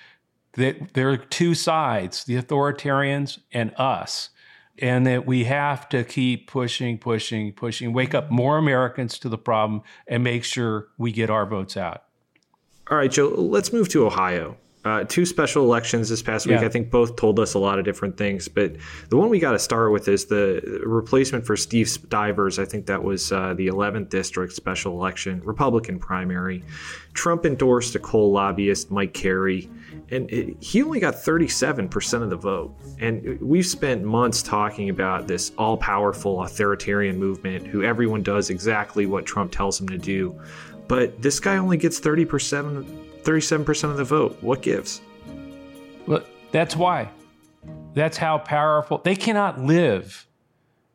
that 0.54 0.94
there 0.94 1.08
are 1.10 1.16
two 1.16 1.54
sides 1.54 2.24
the 2.24 2.36
authoritarians 2.36 3.38
and 3.52 3.72
us. 3.76 4.30
And 4.82 5.06
that 5.06 5.26
we 5.26 5.44
have 5.44 5.90
to 5.90 6.04
keep 6.04 6.48
pushing, 6.50 6.96
pushing, 6.96 7.52
pushing, 7.52 7.92
wake 7.92 8.14
up 8.14 8.30
more 8.30 8.56
Americans 8.56 9.18
to 9.18 9.28
the 9.28 9.36
problem 9.36 9.82
and 10.06 10.24
make 10.24 10.42
sure 10.42 10.88
we 10.96 11.12
get 11.12 11.28
our 11.28 11.44
votes 11.44 11.76
out. 11.76 12.04
All 12.90 12.96
right, 12.96 13.10
Joe, 13.10 13.28
let's 13.28 13.72
move 13.72 13.88
to 13.90 14.04
Ohio. 14.04 14.56
Uh, 14.82 15.04
two 15.04 15.26
special 15.26 15.62
elections 15.62 16.08
this 16.08 16.22
past 16.22 16.46
week. 16.46 16.58
Yeah. 16.58 16.66
I 16.66 16.70
think 16.70 16.90
both 16.90 17.14
told 17.14 17.38
us 17.38 17.52
a 17.52 17.58
lot 17.58 17.78
of 17.78 17.84
different 17.84 18.16
things, 18.16 18.48
but 18.48 18.74
the 19.10 19.16
one 19.16 19.28
we 19.28 19.38
got 19.38 19.52
to 19.52 19.58
start 19.58 19.92
with 19.92 20.08
is 20.08 20.24
the 20.24 20.80
replacement 20.84 21.46
for 21.46 21.54
Steve 21.54 21.86
Stivers. 21.86 22.58
I 22.58 22.64
think 22.64 22.86
that 22.86 23.04
was 23.04 23.30
uh, 23.30 23.52
the 23.54 23.66
11th 23.66 24.08
district 24.08 24.54
special 24.54 24.94
election, 24.94 25.42
Republican 25.44 25.98
primary. 25.98 26.64
Trump 27.12 27.44
endorsed 27.44 27.94
a 27.94 27.98
coal 27.98 28.32
lobbyist, 28.32 28.90
Mike 28.90 29.12
Carey, 29.12 29.68
and 30.10 30.30
it, 30.30 30.56
he 30.62 30.82
only 30.82 30.98
got 30.98 31.14
37% 31.14 32.22
of 32.22 32.30
the 32.30 32.36
vote. 32.36 32.74
And 32.98 33.38
we've 33.40 33.66
spent 33.66 34.02
months 34.02 34.42
talking 34.42 34.88
about 34.88 35.28
this 35.28 35.52
all 35.58 35.76
powerful 35.76 36.42
authoritarian 36.42 37.18
movement 37.18 37.66
who 37.66 37.82
everyone 37.82 38.22
does 38.22 38.48
exactly 38.48 39.04
what 39.04 39.26
Trump 39.26 39.52
tells 39.52 39.78
them 39.78 39.88
to 39.90 39.98
do. 39.98 40.40
But 40.90 41.22
this 41.22 41.38
guy 41.38 41.56
only 41.56 41.76
gets 41.76 42.00
30%. 42.00 43.22
37% 43.22 43.84
of 43.84 43.96
the 43.96 44.02
vote. 44.02 44.36
What 44.40 44.60
gives? 44.60 45.00
Well, 46.08 46.24
that's 46.50 46.74
why. 46.74 47.08
That's 47.94 48.16
how 48.16 48.38
powerful. 48.38 48.98
They 48.98 49.14
cannot 49.14 49.60
live. 49.60 50.26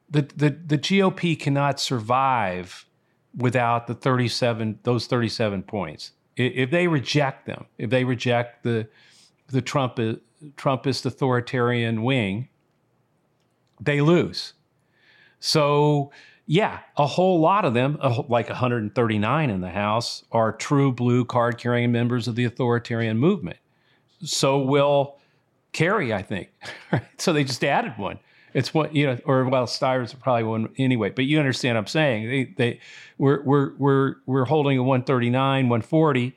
The, 0.09 0.23
the, 0.35 0.49
the 0.49 0.77
GOP 0.77 1.39
cannot 1.39 1.79
survive 1.79 2.85
without 3.37 3.87
the 3.87 3.93
37, 3.93 4.79
those 4.83 5.07
37 5.07 5.63
points. 5.63 6.11
If 6.35 6.71
they 6.71 6.89
reject 6.89 7.45
them, 7.45 7.65
if 7.77 7.89
they 7.89 8.03
reject 8.03 8.63
the, 8.63 8.89
the 9.47 9.61
Trump, 9.61 9.95
Trumpist 9.95 11.05
authoritarian 11.05 12.03
wing, 12.03 12.49
they 13.79 14.01
lose. 14.01 14.55
So, 15.39 16.11
yeah, 16.47 16.79
a 16.97 17.07
whole 17.07 17.39
lot 17.39 17.65
of 17.65 17.73
them, 17.73 17.97
like 18.29 18.49
139 18.49 19.49
in 19.49 19.61
the 19.61 19.69
House, 19.69 20.23
are 20.31 20.51
true 20.51 20.91
blue 20.91 21.25
card 21.25 21.57
carrying 21.57 21.91
members 21.91 22.27
of 22.27 22.35
the 22.35 22.45
authoritarian 22.45 23.17
movement. 23.17 23.57
So 24.23 24.59
will 24.59 25.17
Carey, 25.75 26.13
I 26.13 26.21
think. 26.21 26.49
so 27.17 27.33
they 27.33 27.43
just 27.43 27.61
added 27.61 27.97
one. 27.97 28.17
It's 28.53 28.73
what 28.73 28.95
you 28.95 29.07
know, 29.07 29.19
or 29.25 29.43
well, 29.43 29.67
Stivers 29.67 30.13
probably 30.13 30.43
one 30.43 30.69
anyway. 30.77 31.09
But 31.09 31.25
you 31.25 31.37
understand 31.37 31.75
what 31.75 31.81
I'm 31.81 31.87
saying? 31.87 32.29
They, 32.29 32.43
they, 32.55 32.79
we're 33.17 33.43
we're 33.43 33.73
we're 33.75 34.15
we're 34.25 34.45
holding 34.45 34.77
a 34.77 34.83
139, 34.83 35.67
140. 35.67 36.33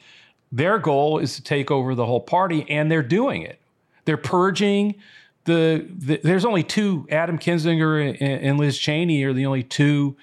Their 0.50 0.80
goal 0.80 1.20
is 1.20 1.36
to 1.36 1.42
take 1.42 1.70
over 1.70 1.94
the 1.94 2.04
whole 2.04 2.20
party, 2.20 2.68
and 2.68 2.90
they're 2.90 3.00
doing 3.00 3.42
it. 3.42 3.60
They're 4.06 4.16
purging 4.16 4.96
the, 5.48 5.88
the, 5.96 6.20
there's 6.22 6.44
only 6.44 6.62
two 6.62 7.06
Adam 7.10 7.38
Kinzinger 7.38 8.10
and, 8.20 8.42
and, 8.42 8.58
Liz 8.58 8.78
Cheney 8.78 9.24
are 9.24 9.32
the 9.32 9.46
only 9.46 9.62
two 9.62 10.14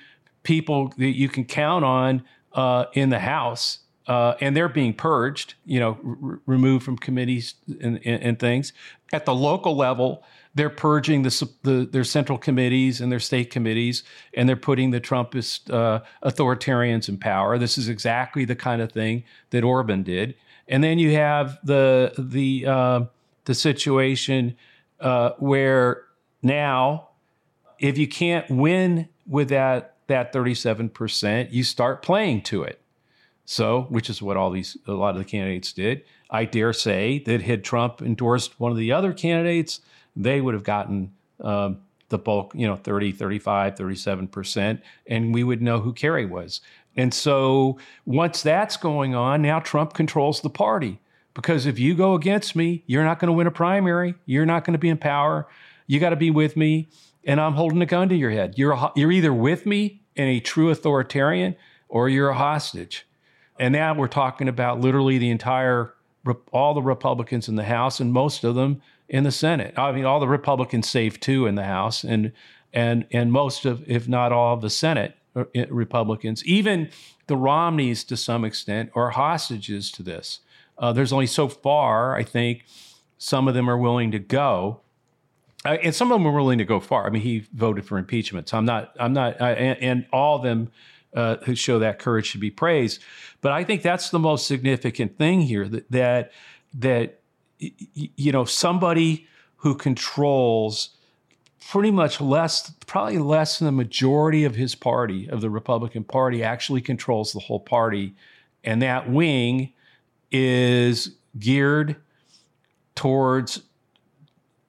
people 0.44 0.94
that 1.00 1.18
you 1.18 1.28
can 1.28 1.46
count 1.46 1.84
on 1.84 2.24
uh, 2.54 2.86
in 2.94 3.10
the 3.10 3.18
House, 3.18 3.80
uh, 4.08 4.36
and 4.40 4.56
they're 4.56 4.70
being 4.70 4.94
purged, 4.94 5.56
you 5.66 5.80
know, 5.80 5.98
r- 6.24 6.40
removed 6.46 6.86
from 6.86 6.96
committees 6.96 7.56
and, 7.82 8.00
and, 8.06 8.22
and, 8.22 8.40
things. 8.40 8.72
At 9.12 9.26
the 9.26 9.34
local 9.34 9.76
level, 9.76 10.24
they're 10.54 10.70
purging 10.70 11.24
the, 11.24 11.50
the, 11.64 11.90
their 11.92 12.04
central 12.04 12.38
committees 12.38 13.02
and 13.02 13.12
their 13.12 13.20
state 13.20 13.50
committees, 13.50 14.04
and 14.36 14.48
they're 14.48 14.56
putting 14.56 14.92
the 14.92 15.02
Trumpist 15.02 15.74
uh, 15.74 16.02
authoritarians 16.24 17.10
in 17.10 17.18
power. 17.18 17.58
This 17.58 17.80
is 17.80 17.90
exactly 17.90 18.46
the 18.46 18.56
kind 18.56 18.80
of 18.80 18.92
thing 18.92 19.24
that 19.50 19.64
Orban 19.64 20.04
did. 20.04 20.36
And 20.68 20.84
then 20.84 21.00
you 21.00 21.14
have 21.14 21.58
the 21.64 22.14
the 22.18 22.66
uh, 22.68 23.02
the 23.46 23.56
situation 23.56 24.56
uh, 25.00 25.32
where 25.38 26.04
now, 26.42 27.10
if 27.80 27.98
you 27.98 28.08
can't 28.08 28.50
win 28.50 29.10
with 29.28 29.50
that 29.50 29.96
that 30.08 30.32
37%, 30.32 31.52
you 31.52 31.64
start 31.64 32.04
playing 32.04 32.44
to 32.44 32.62
it. 32.62 32.80
So, 33.46 33.84
which 33.90 34.10
is 34.10 34.22
what 34.22 34.38
all 34.38 34.52
these 34.52 34.78
a 34.88 34.94
lot 34.94 35.16
of 35.16 35.18
the 35.18 35.26
candidates 35.26 35.74
did. 35.74 36.04
I 36.30 36.46
dare 36.46 36.74
say 36.74 37.20
that 37.26 37.42
had 37.42 37.64
Trump 37.64 38.02
endorsed 38.02 38.60
one 38.60 38.72
of 38.72 38.78
the 38.78 38.92
other 38.92 39.14
candidates, 39.14 39.82
they 40.16 40.42
would 40.42 40.54
have 40.54 40.64
gotten 40.64 41.12
um, 41.42 41.80
the 42.10 42.18
bulk, 42.18 42.54
you 42.56 42.68
know, 42.68 42.76
30, 42.76 43.12
35, 43.12 43.76
37%, 43.76 44.82
and 45.08 45.34
we 45.34 45.44
would 45.44 45.62
know 45.62 45.80
who 45.80 45.94
Carey 45.94 46.26
was. 46.26 46.62
And 46.96 47.14
so 47.14 47.78
once 48.06 48.42
that's 48.42 48.78
going 48.78 49.16
on, 49.16 49.42
now 49.42 49.60
Trump 49.60 49.94
controls 49.94 50.42
the 50.42 50.50
party. 50.50 51.00
Because 51.36 51.68
if 51.68 51.78
you 51.78 51.94
go 51.94 52.16
against 52.16 52.56
me, 52.56 52.84
you're 52.88 53.04
not 53.04 53.20
going 53.20 53.28
to 53.28 53.34
win 53.34 53.46
a 53.46 53.52
primary. 53.52 54.16
You're 54.26 54.46
not 54.46 54.64
going 54.64 54.74
to 54.74 54.80
be 54.80 54.90
in 54.90 54.98
power. 54.98 55.48
You 55.86 56.00
got 56.00 56.10
to 56.10 56.16
be 56.16 56.32
with 56.32 56.58
me, 56.58 56.88
and 57.26 57.40
I'm 57.40 57.54
holding 57.54 57.82
a 57.82 57.86
gun 57.86 58.10
to 58.10 58.16
your 58.16 58.32
head. 58.32 58.56
You're 58.58 58.72
a, 58.72 58.92
you're 58.96 59.12
either 59.12 59.34
with 59.34 59.68
me 59.68 60.02
and 60.16 60.28
a 60.28 60.40
true 60.40 60.72
authoritarian, 60.72 61.56
or 61.90 62.10
you're 62.10 62.30
a 62.30 62.36
hostage. 62.36 63.06
And 63.60 63.74
now 63.74 63.94
we're 63.94 64.08
talking 64.08 64.48
about 64.48 64.80
literally 64.80 65.18
the 65.18 65.30
entire 65.30 65.94
all 66.52 66.74
the 66.74 66.82
Republicans 66.82 67.48
in 67.48 67.56
the 67.56 67.66
House 67.66 68.00
and 68.00 68.12
most 68.12 68.44
of 68.44 68.56
them 68.56 68.82
in 69.08 69.24
the 69.24 69.32
Senate. 69.32 69.78
I 69.78 69.92
mean, 69.92 70.06
all 70.06 70.20
the 70.20 70.28
Republicans 70.28 70.90
save 70.90 71.20
two 71.20 71.46
in 71.46 71.56
the 71.56 71.66
House, 71.66 72.04
and 72.04 72.32
and 72.74 73.06
and 73.12 73.32
most 73.32 73.66
of, 73.66 73.84
if 73.88 74.08
not 74.08 74.32
all, 74.32 74.54
of 74.54 74.62
the 74.62 74.70
Senate 74.70 75.16
uh, 75.36 75.46
Republicans, 75.70 76.44
even 76.46 76.90
the 77.28 77.38
Romneys 77.38 78.04
to 78.06 78.18
some 78.18 78.44
extent, 78.44 78.90
are 78.96 79.12
hostages 79.12 79.92
to 79.92 80.04
this. 80.04 80.40
Uh, 80.78 80.94
there's 80.94 81.14
only 81.14 81.28
so 81.28 81.48
far, 81.48 82.16
I 82.16 82.24
think, 82.24 82.66
some 83.18 83.48
of 83.48 83.54
them 83.54 83.70
are 83.70 83.78
willing 83.78 84.12
to 84.12 84.20
go. 84.20 84.82
Uh, 85.64 85.78
and 85.82 85.96
some 85.96 86.12
of 86.12 86.20
them 86.20 86.28
are 86.28 86.32
willing 86.32 86.60
to 86.60 86.66
go 86.66 86.80
far. 86.80 87.08
I 87.08 87.10
mean, 87.10 87.24
he 87.24 87.46
voted 87.54 87.86
for 87.86 87.98
impeachment, 87.98 88.50
so 88.50 88.58
I'm 88.58 88.66
not. 88.66 88.96
I'm 89.00 89.14
not. 89.14 89.42
I, 89.42 89.52
and, 89.54 89.80
and, 89.82 90.06
all 90.14 90.36
of 90.36 90.44
them 90.44 90.72
uh, 91.16 91.38
who 91.38 91.56
show 91.56 91.80
that 91.80 91.98
courage 91.98 92.28
should 92.28 92.42
be 92.42 92.52
praised. 92.52 93.02
But 93.42 93.52
I 93.52 93.64
think 93.64 93.82
that's 93.82 94.10
the 94.10 94.20
most 94.20 94.46
significant 94.46 95.18
thing 95.18 95.42
here. 95.42 95.68
That 95.68 95.92
that 95.92 96.32
that 96.76 97.20
you 97.58 98.32
know 98.32 98.46
somebody 98.46 99.28
who 99.58 99.74
controls 99.74 100.90
pretty 101.70 101.90
much 101.90 102.22
less, 102.22 102.70
probably 102.86 103.18
less 103.18 103.58
than 103.58 103.66
the 103.66 103.72
majority 103.72 104.44
of 104.44 104.54
his 104.54 104.76
party, 104.76 105.28
of 105.28 105.42
the 105.42 105.50
Republican 105.50 106.04
Party, 106.04 106.44
actually 106.44 106.82
controls 106.82 107.34
the 107.34 107.40
whole 107.40 107.60
party, 107.60 108.14
and 108.64 108.84
that 108.84 109.10
wing 109.10 109.74
is 110.36 111.16
geared 111.40 111.96
towards 112.94 113.64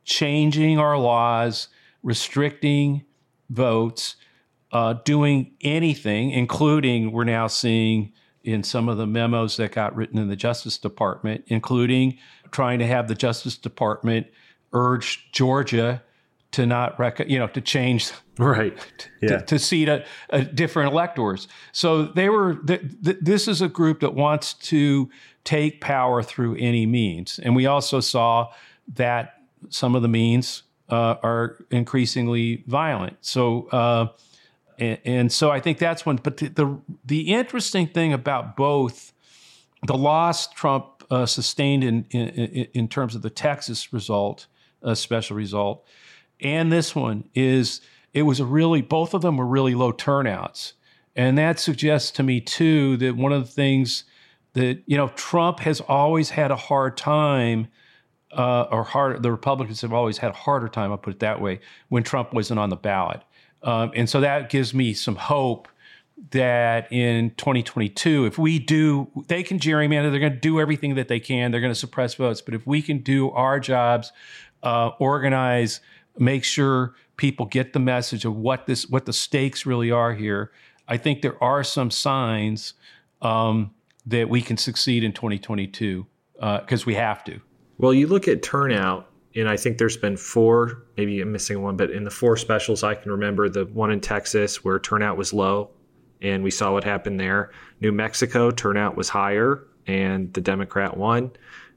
changing 0.05 0.79
our 0.79 0.97
laws, 0.97 1.69
restricting 2.03 3.05
votes, 3.51 4.17
uh, 4.73 4.95
doing 5.05 5.53
anything, 5.61 6.31
including 6.31 7.13
we're 7.13 7.25
now 7.25 7.47
seeing 7.47 8.13
in 8.45 8.63
some 8.63 8.89
of 8.89 8.97
the 8.97 9.07
memos 9.07 9.57
that 9.57 9.73
got 9.73 9.95
written 9.97 10.19
in 10.19 10.29
the 10.29 10.37
Justice 10.37 10.79
Department, 10.79 11.45
including 11.49 12.17
trying 12.53 12.79
to 12.79 12.87
have 12.87 13.09
the 13.09 13.15
Justice 13.15 13.59
Department 13.59 14.27
urge 14.73 15.31
Georgia 15.33 16.03
to 16.53 16.65
not 16.65 16.99
rec- 16.99 17.29
you 17.29 17.39
know 17.39 17.49
to 17.49 17.61
change 17.61 18.13
right 18.39 19.09
yeah. 19.23 19.39
to, 19.39 19.45
to 19.45 19.59
seat 19.59 19.89
a, 19.89 20.05
a 20.31 20.43
different 20.43 20.93
electors. 20.93 21.49
So 21.73 22.05
they 22.05 22.29
were. 22.29 22.57
Th- 22.57 22.83
th- 23.05 23.19
this 23.21 23.49
is 23.49 23.63
a 23.63 23.69
group 23.69 24.01
that 24.01 24.15
wants 24.15 24.55
to 24.55 25.09
take 25.45 25.81
power 25.81 26.23
through 26.23 26.57
any 26.57 26.87
means. 26.87 27.39
And 27.39 27.55
we 27.55 27.67
also 27.67 28.01
saw 28.01 28.53
that 28.95 29.41
some 29.71 29.95
of 29.95 30.03
the 30.03 30.09
means 30.09 30.65
uh, 30.89 31.17
are 31.23 31.65
increasingly 31.71 32.65
violent. 32.67 33.17
So, 33.21 33.69
uh, 33.69 34.09
and, 34.79 34.99
and, 35.05 35.33
so 35.33 35.51
I 35.51 35.61
think 35.61 35.79
that's 35.79 36.05
one. 36.05 36.17
But 36.17 36.37
the, 36.37 36.49
the, 36.49 36.79
the 37.05 37.33
interesting 37.33 37.87
thing 37.87 38.13
about 38.13 38.57
both 38.57 39.13
the 39.87 39.97
loss 39.97 40.49
Trump 40.49 41.05
uh, 41.11 41.27
sustained 41.27 41.85
in, 41.85 42.05
in, 42.11 42.67
in 42.75 42.89
terms 42.89 43.15
of 43.15 43.23
the 43.23 43.31
Texas 43.31 43.93
result, 43.93 44.47
a 44.83 44.97
special 44.97 45.37
result, 45.37 45.87
and 46.41 46.71
this 46.71 46.95
one 46.95 47.29
is 47.35 47.81
it 48.17 48.23
was 48.23 48.41
a 48.41 48.47
really 48.47 48.81
both 48.81 49.13
of 49.13 49.21
them 49.21 49.37
were 49.37 49.47
really 49.47 49.75
low 49.75 49.93
turnouts, 49.93 50.73
and 51.15 51.37
that 51.37 51.61
suggests 51.61 52.11
to 52.13 52.23
me 52.23 52.41
too 52.41 52.97
that 52.97 53.15
one 53.15 53.31
of 53.31 53.45
the 53.45 53.53
things 53.53 54.05
that 54.55 54.83
you 54.87 54.97
know 54.97 55.09
Trump 55.09 55.61
has 55.61 55.81
always 55.83 56.31
had 56.31 56.51
a 56.51 56.57
hard 56.57 56.97
time, 56.97 57.69
uh, 58.33 58.63
or 58.71 58.85
hard. 58.85 59.23
The 59.23 59.31
Republicans 59.31 59.83
have 59.83 59.93
always 59.93 60.17
had 60.17 60.31
a 60.31 60.35
harder 60.35 60.69
time. 60.71 60.91
I'll 60.93 60.97
put 60.97 61.13
it 61.13 61.21
that 61.21 61.43
way 61.43 61.61
when 61.91 62.03
Trump 62.03 62.33
wasn't 62.33 62.59
on 62.59 62.71
the 62.71 62.77
ballot, 62.77 63.21
um, 63.63 63.93
and 63.95 64.09
so 64.09 64.23
that 64.23 64.49
gives 64.49 64.73
me 64.73 64.95
some 64.95 65.17
hope 65.17 65.69
that 66.31 66.91
in 66.91 67.33
2022, 67.37 68.25
if 68.25 68.39
we 68.39 68.59
do, 68.59 69.11
they 69.29 69.43
can 69.43 69.59
gerrymander. 69.59 70.11
They're 70.11 70.21
going 70.21 70.33
to 70.33 70.41
do 70.41 70.59
everything 70.59 70.95
that 70.95 71.09
they 71.09 71.21
can. 71.21 71.51
They're 71.51 71.61
going 71.61 71.71
to 71.71 71.79
suppress 71.79 72.15
votes, 72.15 72.41
but 72.41 72.55
if 72.55 72.67
we 72.67 72.81
can 72.81 73.01
do 73.01 73.31
our 73.33 73.61
jobs, 73.61 74.11
uh, 74.63 74.93
organize, 74.99 75.81
make 76.19 76.45
sure 76.45 76.95
people 77.17 77.47
get 77.47 77.73
the 77.73 77.79
message 77.79 78.25
of 78.25 78.37
what 78.37 78.67
this, 78.67 78.89
what 78.89 79.07
the 79.07 79.13
stakes 79.13 79.67
really 79.67 79.91
are 79.91 80.15
here. 80.15 80.53
I 80.89 80.97
think 80.97 81.23
there 81.23 81.43
are 81.43 81.65
some 81.65 81.91
signs. 81.91 82.75
Um, 83.23 83.73
that 84.07 84.29
we 84.29 84.41
can 84.41 84.57
succeed 84.57 85.05
in 85.05 85.13
2022 85.13 86.07
because 86.35 86.83
uh, 86.83 86.85
we 86.87 86.95
have 86.95 87.25
to. 87.25 87.41
Well, 87.79 87.93
you 87.93 88.07
look 88.07 88.29
at 88.29 88.43
turnout, 88.43 89.11
and 89.35 89.49
I 89.49 89.57
think 89.57 89.79
there's 89.79 89.97
been 89.97 90.17
four, 90.17 90.85
maybe 90.97 91.21
I'm 91.21 91.33
missing 91.33 91.61
one, 91.63 91.77
but 91.77 91.91
in 91.91 92.05
the 92.05 92.11
four 92.11 92.37
specials 92.37 92.83
I 92.83 92.95
can 92.95 93.11
remember, 93.11 93.49
the 93.49 93.67
one 93.67 93.91
in 93.91 94.01
Texas 94.01 94.65
where 94.65 94.79
turnout 94.79 95.19
was 95.19 95.33
low, 95.33 95.71
and 96.23 96.43
we 96.43 96.51
saw 96.51 96.73
what 96.73 96.85
happened 96.85 97.21
there. 97.21 97.51
New 97.81 97.93
Mexico 97.93 98.51
turnout 98.51 98.97
was 98.97 99.09
higher, 99.09 99.67
and 99.87 100.33
the 100.33 100.41
Democrat 100.41 100.97
won. 100.97 101.33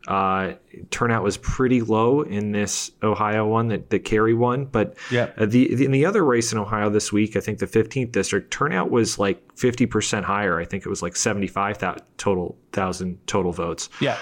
Uh, 0.08 0.54
turnout 0.92 1.24
was 1.24 1.38
pretty 1.38 1.82
low 1.82 2.22
in 2.22 2.52
this 2.52 2.92
Ohio 3.04 3.46
one 3.46 3.68
that, 3.68 3.90
that 3.90 4.06
Carey 4.06 4.34
won, 4.34 4.66
but 4.66 4.96
yeah. 5.12 5.32
Uh, 5.38 5.46
the, 5.46 5.76
the, 5.76 5.86
in 5.86 5.92
the 5.92 6.06
other 6.06 6.24
race 6.24 6.52
in 6.52 6.58
Ohio 6.58 6.90
this 6.90 7.12
week, 7.12 7.36
I 7.36 7.42
think 7.42 7.60
the 7.60 7.68
15th 7.68 8.12
district 8.12 8.52
turnout 8.52 8.90
was 8.90 9.20
like 9.20 9.56
50% 9.56 10.24
higher. 10.24 10.60
I 10.60 10.66
think 10.66 10.86
it 10.86 10.90
was 10.90 11.02
like 11.02 11.16
75,000 11.16 12.02
total 12.18 12.58
thousand 12.72 13.20
total 13.28 13.52
votes. 13.52 13.90
Yeah. 14.00 14.18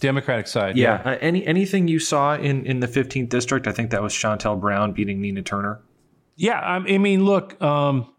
Democratic 0.00 0.46
side. 0.46 0.76
Yeah. 0.76 1.02
yeah. 1.04 1.12
Uh, 1.12 1.18
any 1.20 1.46
anything 1.46 1.88
you 1.88 1.98
saw 1.98 2.34
in 2.34 2.66
in 2.66 2.80
the 2.80 2.88
15th 2.88 3.28
district? 3.28 3.66
I 3.68 3.72
think 3.72 3.90
that 3.90 4.02
was 4.02 4.12
Shontel 4.12 4.60
Brown 4.60 4.92
beating 4.92 5.20
Nina 5.20 5.42
Turner. 5.42 5.80
Yeah, 6.34 6.58
I 6.58 6.98
mean, 6.98 7.24
look, 7.24 7.60
um, 7.62 8.12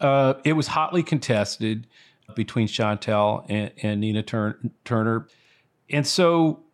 uh, 0.00 0.34
it 0.44 0.52
was 0.54 0.66
hotly 0.66 1.02
contested 1.02 1.86
between 2.34 2.68
Shontel 2.68 3.44
and, 3.48 3.70
and 3.82 4.00
Nina 4.00 4.22
Turner. 4.22 5.26
And 5.90 6.06
so, 6.06 6.64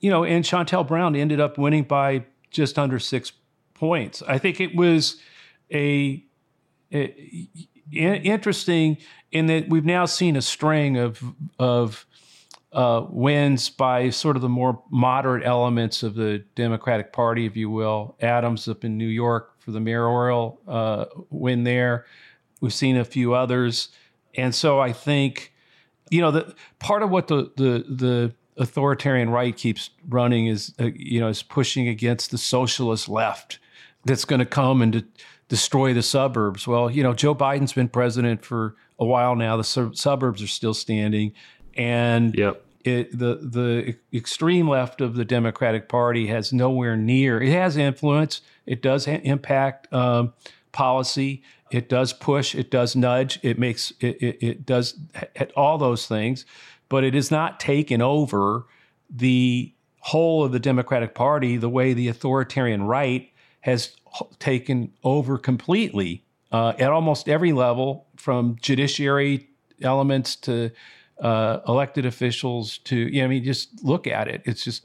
you 0.00 0.10
know, 0.10 0.24
and 0.24 0.44
Shontel 0.44 0.86
Brown 0.86 1.16
ended 1.16 1.40
up 1.40 1.58
winning 1.58 1.84
by 1.84 2.24
just 2.50 2.78
under 2.78 2.98
six 2.98 3.32
points. 3.74 4.22
I 4.26 4.38
think 4.38 4.60
it 4.60 4.74
was 4.74 5.16
a, 5.72 6.24
a, 6.92 6.98
a 6.98 7.48
interesting 7.92 8.98
in 9.32 9.46
that 9.46 9.68
we've 9.68 9.84
now 9.84 10.06
seen 10.06 10.36
a 10.36 10.42
string 10.42 10.96
of 10.96 11.22
of 11.58 12.06
uh, 12.72 13.04
wins 13.08 13.68
by 13.68 14.10
sort 14.10 14.36
of 14.36 14.42
the 14.42 14.48
more 14.48 14.82
moderate 14.90 15.44
elements 15.44 16.02
of 16.02 16.14
the 16.14 16.44
Democratic 16.54 17.12
Party, 17.12 17.46
if 17.46 17.56
you 17.56 17.68
will. 17.68 18.16
Adams 18.20 18.68
up 18.68 18.84
in 18.84 18.96
New 18.96 19.08
York 19.08 19.60
for 19.60 19.72
the 19.72 19.80
mayoral 19.80 20.60
uh, 20.68 21.06
win 21.30 21.64
there. 21.64 22.06
We've 22.60 22.72
seen 22.72 22.96
a 22.96 23.04
few 23.04 23.34
others. 23.34 23.88
And 24.36 24.54
so 24.54 24.80
I 24.80 24.92
think, 24.92 25.52
you 26.10 26.20
know, 26.20 26.30
the 26.30 26.54
part 26.78 27.02
of 27.02 27.10
what 27.10 27.28
the 27.28 27.50
the 27.56 27.84
the 27.88 28.34
authoritarian 28.56 29.30
right 29.30 29.56
keeps 29.56 29.90
running 30.08 30.46
is, 30.46 30.74
uh, 30.78 30.90
you 30.94 31.20
know, 31.20 31.28
is 31.28 31.42
pushing 31.42 31.88
against 31.88 32.30
the 32.30 32.38
socialist 32.38 33.08
left 33.08 33.58
that's 34.04 34.24
going 34.24 34.40
to 34.40 34.46
come 34.46 34.82
and 34.82 34.92
to 34.92 35.04
destroy 35.48 35.92
the 35.92 36.02
suburbs. 36.02 36.66
Well, 36.66 36.90
you 36.90 37.02
know, 37.02 37.12
Joe 37.12 37.34
Biden's 37.34 37.72
been 37.72 37.88
president 37.88 38.44
for 38.44 38.76
a 38.98 39.04
while 39.04 39.34
now. 39.34 39.56
The 39.56 39.64
su- 39.64 39.94
suburbs 39.94 40.42
are 40.42 40.46
still 40.46 40.74
standing, 40.74 41.32
and 41.74 42.34
yep. 42.34 42.64
It, 42.82 43.12
the 43.12 43.34
the 43.42 43.96
extreme 44.16 44.66
left 44.66 45.02
of 45.02 45.14
the 45.14 45.24
Democratic 45.24 45.86
Party 45.86 46.28
has 46.28 46.50
nowhere 46.50 46.96
near. 46.96 47.38
It 47.42 47.52
has 47.52 47.76
influence. 47.76 48.40
It 48.64 48.80
does 48.80 49.04
ha- 49.04 49.20
impact 49.22 49.92
um, 49.92 50.32
policy. 50.72 51.42
It 51.70 51.88
does 51.88 52.12
push, 52.12 52.54
it 52.54 52.70
does 52.70 52.96
nudge, 52.96 53.38
it 53.42 53.58
makes 53.58 53.92
it, 54.00 54.22
it, 54.22 54.38
it 54.40 54.66
does 54.66 54.98
all 55.56 55.78
those 55.78 56.06
things, 56.06 56.44
but 56.88 57.04
it 57.04 57.14
has 57.14 57.30
not 57.30 57.60
taken 57.60 58.02
over 58.02 58.66
the 59.08 59.72
whole 60.00 60.44
of 60.44 60.52
the 60.52 60.58
Democratic 60.58 61.14
Party 61.14 61.56
the 61.56 61.68
way 61.68 61.92
the 61.92 62.08
authoritarian 62.08 62.82
right 62.82 63.30
has 63.60 63.94
taken 64.38 64.92
over 65.04 65.38
completely 65.38 66.24
uh, 66.52 66.72
at 66.78 66.90
almost 66.90 67.28
every 67.28 67.52
level, 67.52 68.06
from 68.16 68.56
judiciary 68.60 69.48
elements 69.82 70.36
to 70.36 70.70
uh, 71.20 71.60
elected 71.68 72.06
officials 72.06 72.78
to 72.78 72.96
you 72.96 73.20
know, 73.20 73.26
I 73.26 73.28
mean, 73.28 73.44
just 73.44 73.84
look 73.84 74.06
at 74.06 74.28
it. 74.28 74.42
It's 74.44 74.64
just 74.64 74.84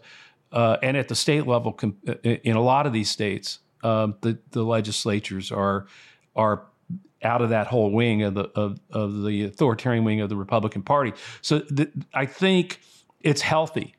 uh, 0.52 0.78
and 0.84 0.96
at 0.96 1.08
the 1.08 1.16
state 1.16 1.48
level, 1.48 1.78
in 2.24 2.56
a 2.56 2.62
lot 2.62 2.86
of 2.86 2.94
these 2.94 3.10
states, 3.10 3.60
um, 3.84 4.16
the 4.22 4.38
the 4.52 4.64
legislatures 4.64 5.52
are 5.52 5.88
are 6.36 6.68
out 7.26 7.42
of 7.42 7.50
that 7.50 7.68
whole 7.68 7.92
wing 7.92 8.24
of 8.24 8.36
the 8.36 8.50
of, 8.56 8.80
of 8.92 9.24
the 9.24 9.44
authoritarian 9.44 10.04
wing 10.06 10.22
of 10.22 10.30
the 10.30 10.38
Republican 10.38 10.84
Party. 10.84 11.14
So 11.42 11.60
th- 11.60 11.90
I 12.14 12.26
think 12.26 12.80
it's 13.22 13.42
healthy. 13.42 13.96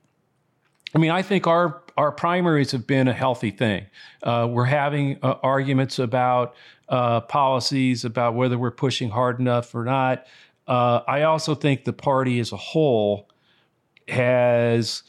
I 0.94 0.98
mean, 0.98 1.10
I 1.10 1.22
think 1.22 1.46
our 1.46 1.82
our 1.96 2.12
primaries 2.12 2.72
have 2.72 2.86
been 2.86 3.08
a 3.08 3.12
healthy 3.12 3.50
thing. 3.50 3.86
Uh, 4.22 4.46
we're 4.50 4.64
having 4.64 5.18
uh, 5.22 5.34
arguments 5.42 5.98
about 5.98 6.54
uh, 6.88 7.20
policies, 7.22 8.04
about 8.04 8.34
whether 8.34 8.56
we're 8.56 8.70
pushing 8.70 9.10
hard 9.10 9.40
enough 9.40 9.74
or 9.74 9.84
not. 9.84 10.26
Uh, 10.66 11.00
I 11.06 11.22
also 11.22 11.54
think 11.54 11.84
the 11.84 11.92
party 11.92 12.38
as 12.38 12.52
a 12.52 12.56
whole 12.56 13.28
has 14.08 15.02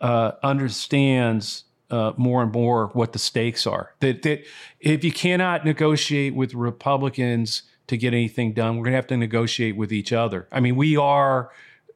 uh, 0.00 0.32
understands 0.42 1.64
uh, 1.90 2.12
more 2.16 2.42
and 2.42 2.52
more 2.52 2.88
what 2.88 3.12
the 3.12 3.18
stakes 3.18 3.66
are. 3.66 3.94
That, 4.00 4.22
that 4.22 4.44
if 4.80 5.04
you 5.04 5.12
cannot 5.12 5.64
negotiate 5.64 6.34
with 6.34 6.54
Republicans 6.54 7.62
to 7.88 7.96
get 7.96 8.14
anything 8.14 8.52
done, 8.52 8.76
we're 8.76 8.84
going 8.84 8.92
to 8.92 8.96
have 8.96 9.06
to 9.08 9.16
negotiate 9.16 9.76
with 9.76 9.92
each 9.92 10.12
other. 10.12 10.46
I 10.52 10.60
mean, 10.60 10.76
we 10.76 10.96
are 10.96 11.50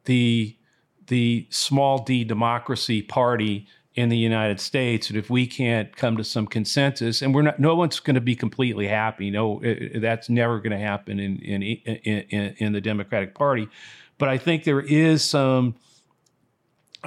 the 0.04 0.56
the 1.06 1.46
small 1.50 2.02
d 2.02 2.24
democracy 2.24 3.02
party 3.02 3.66
in 3.94 4.08
the 4.08 4.16
United 4.16 4.58
States, 4.58 5.08
and 5.08 5.16
if 5.16 5.30
we 5.30 5.46
can't 5.46 5.94
come 5.96 6.16
to 6.16 6.24
some 6.24 6.46
consensus, 6.46 7.22
and 7.22 7.32
we're 7.34 7.42
not, 7.42 7.60
no 7.60 7.76
one's 7.76 8.00
going 8.00 8.16
to 8.16 8.20
be 8.20 8.34
completely 8.34 8.88
happy. 8.88 9.30
No, 9.30 9.60
it, 9.60 10.00
that's 10.00 10.28
never 10.28 10.58
going 10.58 10.72
to 10.72 10.78
happen 10.78 11.20
in 11.20 11.38
in, 11.38 11.62
in 11.62 12.54
in 12.58 12.72
the 12.72 12.80
Democratic 12.80 13.34
Party. 13.34 13.68
But 14.18 14.28
I 14.28 14.38
think 14.38 14.64
there 14.64 14.80
is 14.80 15.22
some 15.22 15.76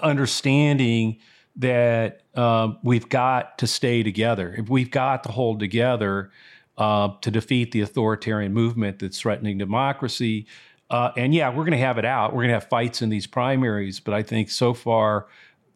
understanding 0.01 1.17
that 1.57 2.21
um, 2.35 2.77
we've 2.83 3.09
got 3.09 3.57
to 3.57 3.67
stay 3.67 4.03
together. 4.03 4.63
We've 4.67 4.91
got 4.91 5.23
to 5.23 5.31
hold 5.31 5.59
together 5.59 6.31
uh, 6.77 7.09
to 7.21 7.31
defeat 7.31 7.71
the 7.71 7.81
authoritarian 7.81 8.53
movement 8.53 8.99
that's 8.99 9.19
threatening 9.19 9.57
democracy. 9.57 10.45
Uh, 10.89 11.11
and 11.17 11.33
yeah, 11.33 11.49
we're 11.49 11.63
going 11.63 11.71
to 11.71 11.77
have 11.77 11.97
it 11.97 12.05
out. 12.05 12.31
We're 12.31 12.43
going 12.43 12.49
to 12.49 12.59
have 12.59 12.69
fights 12.69 13.01
in 13.01 13.09
these 13.09 13.27
primaries. 13.27 13.99
But 13.99 14.13
I 14.13 14.21
think 14.21 14.49
so 14.49 14.73
far, 14.73 15.27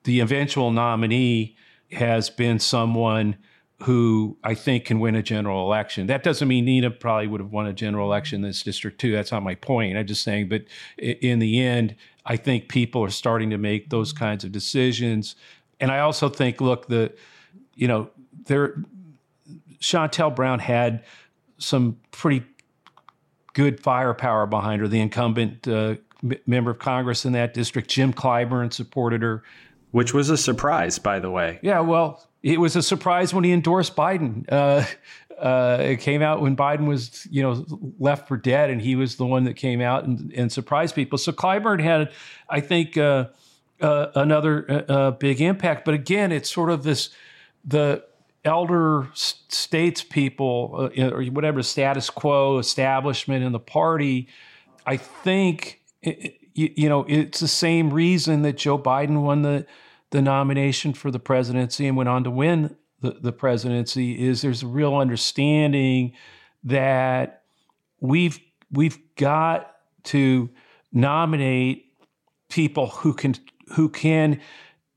the 0.04 0.20
eventual 0.20 0.72
nominee 0.72 1.58
has 1.91 2.30
been 2.30 2.60
someone 2.60 3.38
who 3.82 4.38
I 4.44 4.54
think 4.54 4.86
can 4.86 5.00
win 5.00 5.15
a 5.15 5.24
general 5.24 5.65
election. 5.65 6.06
That 6.08 6.22
doesn't 6.22 6.48
mean 6.48 6.65
Nina 6.65 6.91
probably 6.91 7.28
would 7.28 7.41
have 7.41 7.52
won 7.52 7.65
a 7.65 7.74
general 7.74 8.06
election 8.06 8.38
in 8.38 8.41
this 8.44 8.62
district 8.62 9.02
too. 9.02 9.12
That's 9.12 9.32
not 9.32 9.41
my 9.41 9.56
point. 9.56 9.98
I'm 9.98 10.06
just 10.06 10.24
saying, 10.24 10.50
but 10.50 10.65
in 11.00 11.39
the 11.39 11.60
end, 11.60 11.96
I 12.26 12.38
think 12.38 12.70
people 12.70 13.04
are 13.04 13.10
starting 13.10 13.50
to 13.50 13.58
make 13.58 13.89
those 13.89 14.13
kinds 14.13 14.44
of 14.44 14.52
decisions 14.52 15.36
and 15.82 15.91
I 15.91 16.00
also 16.00 16.30
think, 16.30 16.62
look, 16.62 16.88
the 16.88 17.12
you 17.76 17.88
know, 17.88 18.10
there 18.46 18.76
Shontel 19.80 20.36
Brown 20.36 20.60
had 20.60 21.04
some 21.58 22.00
pretty 22.12 22.46
good 23.54 23.82
firepower 23.82 24.46
behind 24.46 24.82
her. 24.82 24.88
The 24.88 25.02
incumbent 25.02 25.67
uh, 25.67 25.96
m- 26.24 26.34
member 26.46 26.72
of 26.72 26.80
Congress 26.80 27.26
in 27.26 27.34
that 27.34 27.54
district, 27.54 27.89
Jim 27.89 28.13
Clyburn, 28.13 28.72
supported 28.72 29.22
her, 29.22 29.44
which 29.91 30.13
was 30.13 30.30
a 30.30 30.38
surprise, 30.38 31.00
by 31.00 31.20
the 31.20 31.30
way. 31.30 31.60
Yeah, 31.62 31.82
well, 31.82 32.26
it 32.44 32.60
was 32.60 32.76
a 32.76 32.82
surprise 32.82 33.34
when 33.34 33.44
he 33.44 33.52
endorsed 33.52 33.96
Biden. 33.96 34.46
Uh, 34.52 34.86
uh, 35.38 35.78
it 35.82 35.98
came 35.98 36.22
out 36.22 36.41
when 36.41 36.56
Biden 36.56 36.86
was, 36.86 37.28
you 37.32 37.41
know, 37.41 37.65
left 38.00 38.28
for 38.28 38.38
dead, 38.38 38.70
and 38.70 38.82
he 38.82 38.96
was 38.96 39.15
the 39.15 39.26
one 39.26 39.46
that 39.46 39.56
came 39.56 39.82
out 39.82 40.06
and, 40.06 40.32
and 40.34 40.52
surprised 40.52 40.94
people. 40.94 41.17
So 41.17 41.32
Clyburn 41.32 41.82
had, 41.82 42.12
I 42.48 42.62
think, 42.62 42.98
uh, 42.98 43.26
uh, 43.82 44.12
another 44.15 44.65
uh, 44.70 44.91
uh, 44.91 45.12
big 45.12 45.41
impact. 45.41 45.86
But 45.86 45.94
again, 45.94 46.32
it's 46.32 46.52
sort 46.52 46.70
of 46.70 46.84
this 46.84 47.10
the 47.63 48.04
elder 48.44 49.08
states 49.13 50.04
people 50.04 50.91
uh, 50.98 51.10
or 51.10 51.24
whatever 51.26 51.62
status 51.62 52.10
quo 52.10 52.58
establishment 52.58 53.44
in 53.44 53.52
the 53.52 53.60
party. 53.60 54.28
I 54.86 54.98
think 54.98 55.82
it, 56.02 56.39
you, 56.54 56.72
you 56.76 56.89
know 56.89 57.06
it's 57.08 57.39
the 57.39 57.48
same 57.48 57.91
reason 57.94 58.41
that 58.44 58.58
Joe 58.58 58.78
Biden 58.78 59.22
won 59.22 59.41
the 59.41 59.65
the 60.12 60.22
nomination 60.22 60.94
for 60.94 61.10
the 61.10 61.20
presidency 61.20 61.88
and 61.88 61.96
went 61.96 62.10
on 62.10 62.24
to 62.24 62.32
win 62.32 62.76
the, 63.02 63.12
the 63.12 63.32
presidency. 63.32 64.28
Is 64.28 64.41
there's 64.41 64.63
a 64.63 64.67
real 64.67 64.96
understanding 64.96 66.13
that 66.63 67.44
we've 68.00 68.39
we've 68.72 69.00
got 69.15 69.76
to 70.04 70.50
nominate 70.91 71.86
people 72.50 72.88
who 72.88 73.13
can 73.13 73.36
who 73.74 73.90
can 73.90 74.40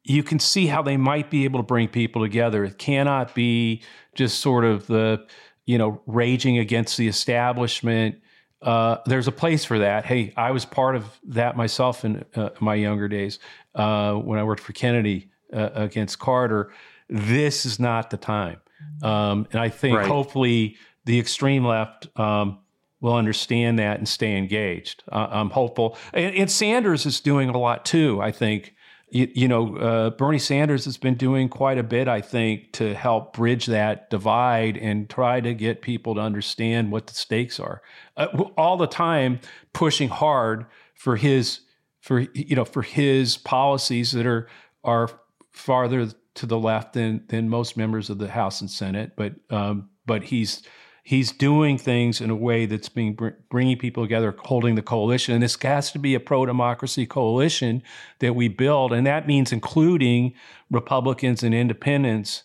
you 0.04 0.22
can 0.22 0.38
see 0.38 0.66
how 0.66 0.82
they 0.82 0.96
might 0.96 1.30
be 1.30 1.44
able 1.44 1.58
to 1.58 1.64
bring 1.64 1.88
people 1.88 2.22
together. 2.22 2.64
It 2.64 2.78
cannot 2.78 3.34
be 3.34 3.82
just 4.14 4.40
sort 4.40 4.64
of 4.64 4.86
the 4.86 5.26
you 5.66 5.78
know 5.78 6.02
raging 6.06 6.58
against 6.58 6.96
the 6.96 7.08
establishment. 7.08 8.16
Uh, 8.62 8.98
there's 9.06 9.28
a 9.28 9.32
place 9.32 9.64
for 9.64 9.78
that. 9.78 10.04
Hey, 10.06 10.32
I 10.36 10.50
was 10.50 10.64
part 10.64 10.96
of 10.96 11.18
that 11.24 11.56
myself 11.56 12.04
in 12.04 12.24
uh, 12.34 12.50
my 12.60 12.74
younger 12.74 13.08
days 13.08 13.38
uh, 13.74 14.14
when 14.14 14.38
I 14.38 14.44
worked 14.44 14.62
for 14.62 14.72
Kennedy 14.72 15.30
uh, 15.52 15.70
against 15.74 16.18
Carter. 16.18 16.72
This 17.08 17.66
is 17.66 17.78
not 17.78 18.10
the 18.10 18.16
time, 18.16 18.60
um, 19.02 19.46
and 19.52 19.60
I 19.60 19.68
think 19.68 19.98
right. 19.98 20.06
hopefully 20.06 20.76
the 21.04 21.18
extreme 21.18 21.64
left 21.64 22.08
um, 22.18 22.58
will 23.04 23.14
understand 23.14 23.78
that 23.78 23.98
and 23.98 24.08
stay 24.08 24.34
engaged. 24.34 25.04
Uh, 25.12 25.28
I'm 25.30 25.50
hopeful. 25.50 25.98
And, 26.14 26.34
and, 26.34 26.50
Sanders 26.50 27.04
is 27.04 27.20
doing 27.20 27.50
a 27.50 27.58
lot 27.58 27.84
too, 27.84 28.18
I 28.22 28.32
think. 28.32 28.74
You, 29.10 29.30
you 29.34 29.46
know, 29.46 29.76
uh, 29.76 30.10
Bernie 30.10 30.38
Sanders 30.38 30.86
has 30.86 30.96
been 30.96 31.14
doing 31.14 31.50
quite 31.50 31.76
a 31.76 31.82
bit, 31.82 32.08
I 32.08 32.22
think, 32.22 32.72
to 32.72 32.94
help 32.94 33.36
bridge 33.36 33.66
that 33.66 34.08
divide 34.08 34.78
and 34.78 35.08
try 35.10 35.40
to 35.42 35.52
get 35.52 35.82
people 35.82 36.14
to 36.14 36.22
understand 36.22 36.90
what 36.90 37.06
the 37.06 37.14
stakes 37.14 37.60
are. 37.60 37.82
Uh, 38.16 38.28
all 38.56 38.78
the 38.78 38.86
time 38.86 39.38
pushing 39.74 40.08
hard 40.08 40.64
for 40.94 41.16
his 41.16 41.60
for 42.00 42.20
you 42.20 42.56
know 42.56 42.64
for 42.64 42.80
his 42.80 43.36
policies 43.36 44.12
that 44.12 44.26
are 44.26 44.48
are 44.82 45.10
farther 45.52 46.08
to 46.36 46.46
the 46.46 46.58
left 46.58 46.94
than 46.94 47.22
than 47.28 47.50
most 47.50 47.76
members 47.76 48.08
of 48.08 48.16
the 48.16 48.28
House 48.28 48.62
and 48.62 48.70
Senate, 48.70 49.12
but 49.14 49.34
um, 49.50 49.90
but 50.06 50.24
he's 50.24 50.62
he's 51.04 51.30
doing 51.30 51.76
things 51.76 52.20
in 52.20 52.30
a 52.30 52.34
way 52.34 52.64
that's 52.64 52.88
being 52.88 53.16
bringing 53.50 53.78
people 53.78 54.02
together, 54.02 54.34
holding 54.36 54.74
the 54.74 54.82
coalition. 54.82 55.34
And 55.34 55.42
this 55.42 55.56
has 55.62 55.92
to 55.92 55.98
be 55.98 56.14
a 56.14 56.20
pro 56.20 56.46
democracy 56.46 57.06
coalition 57.06 57.82
that 58.18 58.34
we 58.34 58.48
build, 58.48 58.92
and 58.92 59.06
that 59.06 59.28
means 59.28 59.52
including 59.52 60.34
Republicans 60.70 61.42
and 61.42 61.54
independents 61.54 62.44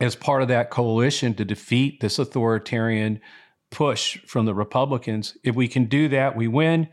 as 0.00 0.14
part 0.14 0.42
of 0.42 0.48
that 0.48 0.70
coalition 0.70 1.34
to 1.34 1.44
defeat 1.44 2.00
this 2.00 2.18
authoritarian 2.18 3.20
push 3.70 4.18
from 4.26 4.44
the 4.44 4.54
Republicans. 4.54 5.36
If 5.42 5.56
we 5.56 5.66
can 5.66 5.86
do 5.86 6.08
that, 6.08 6.36
we 6.36 6.46
win. 6.46 6.88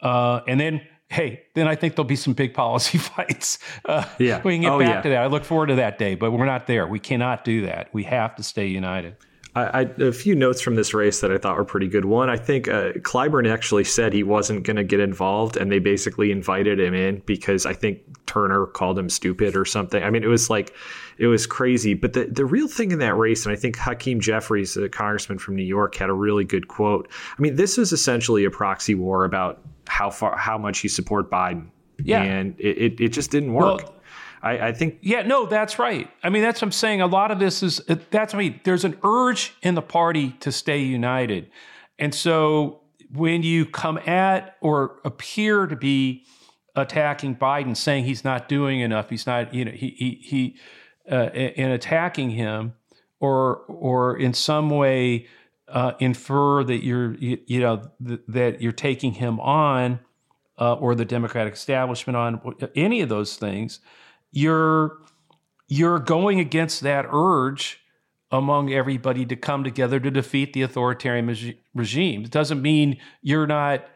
Uh, 0.00 0.40
and 0.48 0.58
then 0.58 0.80
hey, 1.10 1.44
then 1.54 1.68
I 1.68 1.76
think 1.76 1.94
there'll 1.94 2.08
be 2.08 2.16
some 2.16 2.32
big 2.32 2.54
policy 2.54 2.98
fights. 3.16 3.58
Uh, 3.84 4.04
yeah. 4.18 4.40
We 4.42 4.54
can 4.54 4.62
get 4.62 4.72
oh, 4.72 4.78
back 4.78 4.88
yeah. 4.88 5.00
to 5.02 5.08
that. 5.10 5.22
I 5.22 5.26
look 5.26 5.44
forward 5.44 5.66
to 5.66 5.76
that 5.76 5.98
day, 5.98 6.14
but 6.14 6.32
we're 6.32 6.46
not 6.46 6.66
there. 6.66 6.86
We 6.86 6.98
cannot 6.98 7.44
do 7.44 7.66
that. 7.66 7.90
We 7.92 8.04
have 8.04 8.34
to 8.36 8.42
stay 8.42 8.66
united. 8.66 9.16
I, 9.56 9.62
I, 9.62 9.80
a 10.02 10.12
few 10.12 10.34
notes 10.34 10.60
from 10.60 10.74
this 10.74 10.92
race 10.94 11.20
that 11.20 11.30
I 11.30 11.38
thought 11.38 11.56
were 11.56 11.64
pretty 11.64 11.86
good. 11.86 12.04
One, 12.04 12.28
I 12.28 12.36
think 12.36 12.66
uh, 12.66 12.92
Clyburn 12.94 13.48
actually 13.48 13.84
said 13.84 14.12
he 14.12 14.24
wasn't 14.24 14.64
going 14.64 14.76
to 14.76 14.84
get 14.84 14.98
involved, 14.98 15.56
and 15.56 15.70
they 15.70 15.78
basically 15.78 16.32
invited 16.32 16.80
him 16.80 16.92
in 16.92 17.22
because 17.24 17.64
I 17.64 17.72
think 17.72 18.00
Turner 18.26 18.66
called 18.66 18.98
him 18.98 19.08
stupid 19.08 19.56
or 19.56 19.64
something. 19.64 20.02
I 20.02 20.10
mean, 20.10 20.24
it 20.24 20.28
was 20.28 20.50
like, 20.50 20.74
it 21.18 21.28
was 21.28 21.46
crazy. 21.46 21.94
But 21.94 22.14
the, 22.14 22.24
the 22.24 22.44
real 22.44 22.66
thing 22.66 22.90
in 22.90 22.98
that 22.98 23.16
race, 23.16 23.46
and 23.46 23.52
I 23.52 23.56
think 23.56 23.76
Hakeem 23.76 24.20
Jeffries, 24.20 24.74
the 24.74 24.88
congressman 24.88 25.38
from 25.38 25.54
New 25.54 25.62
York, 25.62 25.94
had 25.94 26.10
a 26.10 26.14
really 26.14 26.44
good 26.44 26.66
quote. 26.66 27.08
I 27.38 27.40
mean, 27.40 27.54
this 27.54 27.78
is 27.78 27.92
essentially 27.92 28.44
a 28.44 28.50
proxy 28.50 28.96
war 28.96 29.24
about 29.24 29.60
how 29.86 30.10
far, 30.10 30.36
how 30.36 30.58
much 30.58 30.82
you 30.82 30.88
support 30.88 31.30
Biden. 31.30 31.68
Yeah. 32.02 32.22
And 32.22 32.58
it, 32.58 32.78
it, 32.78 33.00
it 33.00 33.08
just 33.10 33.30
didn't 33.30 33.52
work. 33.52 33.82
Well, 33.82 33.94
I, 34.44 34.68
I, 34.68 34.72
think. 34.72 34.98
Yeah, 35.00 35.22
no, 35.22 35.46
that's 35.46 35.78
right. 35.78 36.08
I 36.22 36.28
mean, 36.28 36.42
that's 36.42 36.60
what 36.60 36.66
I'm 36.66 36.72
saying. 36.72 37.00
A 37.00 37.06
lot 37.06 37.30
of 37.30 37.38
this 37.38 37.62
is 37.62 37.80
that's 38.10 38.34
I 38.34 38.38
mean, 38.38 38.60
there's 38.64 38.84
an 38.84 38.98
urge 39.02 39.54
in 39.62 39.74
the 39.74 39.82
party 39.82 40.32
to 40.40 40.52
stay 40.52 40.80
united, 40.82 41.50
and 41.98 42.14
so 42.14 42.82
when 43.10 43.42
you 43.42 43.64
come 43.64 43.98
at 43.98 44.56
or 44.60 45.00
appear 45.04 45.66
to 45.66 45.76
be 45.76 46.24
attacking 46.76 47.36
Biden, 47.36 47.76
saying 47.76 48.04
he's 48.04 48.24
not 48.24 48.48
doing 48.48 48.80
enough, 48.80 49.08
he's 49.08 49.26
not, 49.26 49.54
you 49.54 49.64
know, 49.64 49.70
he 49.70 49.88
he 49.90 50.20
he, 50.22 50.56
uh, 51.10 51.30
in 51.30 51.70
attacking 51.70 52.30
him, 52.30 52.74
or 53.20 53.58
or 53.68 54.16
in 54.16 54.34
some 54.34 54.68
way 54.68 55.26
uh, 55.68 55.92
infer 56.00 56.64
that 56.64 56.84
you're 56.84 57.14
you, 57.14 57.38
you 57.46 57.60
know 57.60 57.82
th- 58.06 58.20
that 58.28 58.60
you're 58.60 58.72
taking 58.72 59.14
him 59.14 59.40
on. 59.40 60.00
Uh, 60.56 60.74
or 60.74 60.94
the 60.94 61.04
Democratic 61.04 61.52
establishment 61.52 62.16
on 62.16 62.40
any 62.76 63.00
of 63.00 63.08
those 63.08 63.34
things, 63.34 63.80
you're 64.34 64.98
you're 65.68 66.00
going 66.00 66.40
against 66.40 66.82
that 66.82 67.06
urge 67.10 67.80
among 68.30 68.72
everybody 68.72 69.24
to 69.24 69.36
come 69.36 69.64
together 69.64 70.00
to 70.00 70.10
defeat 70.10 70.52
the 70.52 70.62
authoritarian 70.62 71.54
regime. 71.72 72.24
It 72.24 72.30
doesn't 72.30 72.60
mean 72.60 72.98
you're 73.22 73.46
not 73.46 73.86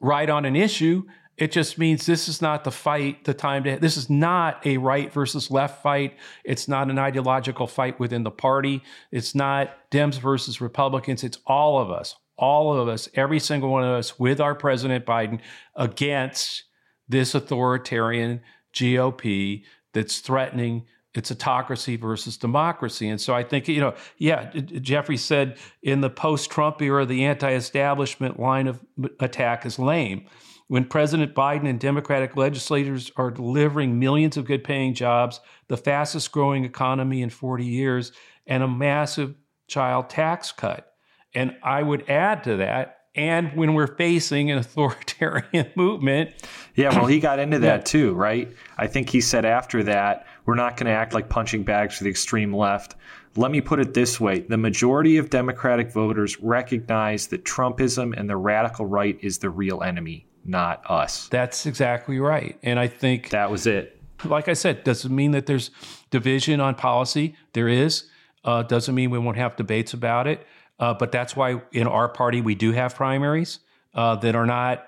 right 0.00 0.28
on 0.28 0.44
an 0.44 0.54
issue. 0.54 1.04
It 1.38 1.52
just 1.52 1.78
means 1.78 2.04
this 2.04 2.28
is 2.28 2.42
not 2.42 2.64
the 2.64 2.70
fight, 2.70 3.24
the 3.24 3.32
time 3.32 3.64
to, 3.64 3.78
this 3.78 3.96
is 3.96 4.10
not 4.10 4.64
a 4.66 4.76
right 4.76 5.10
versus 5.12 5.50
left 5.50 5.82
fight. 5.82 6.16
It's 6.44 6.68
not 6.68 6.90
an 6.90 6.98
ideological 6.98 7.66
fight 7.66 7.98
within 7.98 8.24
the 8.24 8.30
party. 8.30 8.82
It's 9.10 9.34
not 9.34 9.70
Dems 9.90 10.20
versus 10.20 10.60
Republicans. 10.60 11.24
It's 11.24 11.38
all 11.46 11.80
of 11.80 11.90
us, 11.90 12.14
all 12.36 12.78
of 12.78 12.88
us, 12.88 13.08
every 13.14 13.40
single 13.40 13.70
one 13.70 13.84
of 13.84 13.90
us 13.90 14.18
with 14.18 14.40
our 14.40 14.54
President 14.54 15.06
Biden 15.06 15.40
against 15.76 16.64
this 17.08 17.34
authoritarian 17.34 18.42
GOP 18.74 19.64
that's 19.92 20.20
threatening 20.20 20.86
its 21.14 21.30
autocracy 21.30 21.96
versus 21.96 22.36
democracy. 22.36 23.08
And 23.08 23.20
so 23.20 23.34
I 23.34 23.42
think, 23.42 23.68
you 23.68 23.80
know, 23.80 23.94
yeah, 24.18 24.50
Jeffries 24.52 25.24
said 25.24 25.58
in 25.82 26.00
the 26.00 26.10
post 26.10 26.50
Trump 26.50 26.80
era, 26.82 27.06
the 27.06 27.24
anti 27.24 27.52
establishment 27.52 28.38
line 28.38 28.66
of 28.66 28.84
attack 29.20 29.64
is 29.66 29.78
lame. 29.78 30.26
When 30.68 30.84
President 30.84 31.34
Biden 31.34 31.66
and 31.66 31.80
Democratic 31.80 32.36
legislators 32.36 33.10
are 33.16 33.30
delivering 33.30 33.98
millions 33.98 34.36
of 34.36 34.44
good 34.44 34.64
paying 34.64 34.92
jobs, 34.92 35.40
the 35.68 35.78
fastest 35.78 36.30
growing 36.30 36.64
economy 36.64 37.22
in 37.22 37.30
40 37.30 37.64
years, 37.64 38.12
and 38.46 38.62
a 38.62 38.68
massive 38.68 39.34
child 39.66 40.10
tax 40.10 40.52
cut. 40.52 40.92
And 41.34 41.56
I 41.62 41.82
would 41.82 42.08
add 42.10 42.44
to 42.44 42.56
that 42.58 42.97
and 43.14 43.54
when 43.56 43.74
we're 43.74 43.96
facing 43.96 44.50
an 44.50 44.58
authoritarian 44.58 45.70
movement. 45.74 46.32
Yeah, 46.74 46.96
well, 46.96 47.06
he 47.06 47.20
got 47.20 47.38
into 47.38 47.58
that 47.60 47.86
too, 47.86 48.14
right? 48.14 48.52
I 48.76 48.86
think 48.86 49.10
he 49.10 49.20
said 49.20 49.44
after 49.44 49.82
that, 49.84 50.26
we're 50.46 50.54
not 50.54 50.76
going 50.76 50.86
to 50.86 50.92
act 50.92 51.12
like 51.12 51.28
punching 51.28 51.64
bags 51.64 51.98
for 51.98 52.04
the 52.04 52.10
extreme 52.10 52.54
left. 52.54 52.94
Let 53.36 53.50
me 53.50 53.60
put 53.60 53.80
it 53.80 53.94
this 53.94 54.18
way 54.18 54.40
the 54.40 54.56
majority 54.56 55.18
of 55.18 55.30
Democratic 55.30 55.92
voters 55.92 56.40
recognize 56.40 57.28
that 57.28 57.44
Trumpism 57.44 58.18
and 58.18 58.28
the 58.28 58.36
radical 58.36 58.86
right 58.86 59.18
is 59.20 59.38
the 59.38 59.50
real 59.50 59.82
enemy, 59.82 60.26
not 60.44 60.82
us. 60.90 61.28
That's 61.28 61.66
exactly 61.66 62.18
right. 62.18 62.58
And 62.62 62.78
I 62.78 62.86
think 62.86 63.30
that 63.30 63.50
was 63.50 63.66
it. 63.66 64.00
Like 64.24 64.48
I 64.48 64.54
said, 64.54 64.82
doesn't 64.82 65.14
mean 65.14 65.32
that 65.32 65.46
there's 65.46 65.70
division 66.10 66.60
on 66.60 66.74
policy. 66.74 67.36
There 67.52 67.68
is. 67.68 68.04
Uh, 68.44 68.62
doesn't 68.62 68.94
mean 68.94 69.10
we 69.10 69.18
won't 69.18 69.36
have 69.36 69.56
debates 69.56 69.92
about 69.92 70.26
it. 70.26 70.46
Uh, 70.78 70.94
but 70.94 71.12
that's 71.12 71.34
why 71.34 71.60
in 71.72 71.86
our 71.86 72.08
party 72.08 72.40
we 72.40 72.54
do 72.54 72.72
have 72.72 72.94
primaries 72.94 73.60
uh, 73.94 74.16
that 74.16 74.34
are 74.36 74.46
not, 74.46 74.86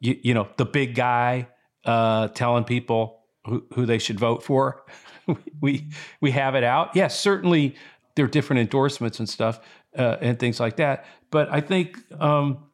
you, 0.00 0.18
you, 0.22 0.34
know, 0.34 0.48
the 0.56 0.64
big 0.64 0.94
guy 0.94 1.46
uh, 1.84 2.28
telling 2.28 2.64
people 2.64 3.20
who, 3.46 3.64
who, 3.74 3.86
they 3.86 3.98
should 3.98 4.18
vote 4.18 4.42
for. 4.42 4.84
we 5.60 5.88
we 6.20 6.30
have 6.30 6.54
it 6.54 6.64
out. 6.64 6.94
Yes, 6.96 7.18
certainly 7.18 7.76
there 8.14 8.24
are 8.24 8.28
different 8.28 8.60
endorsements 8.60 9.18
and 9.18 9.28
stuff 9.28 9.60
uh, 9.96 10.16
and 10.20 10.38
things 10.38 10.58
like 10.58 10.76
that. 10.76 11.04
But 11.30 11.52
I 11.52 11.60
think 11.60 11.98
um, 12.20 12.64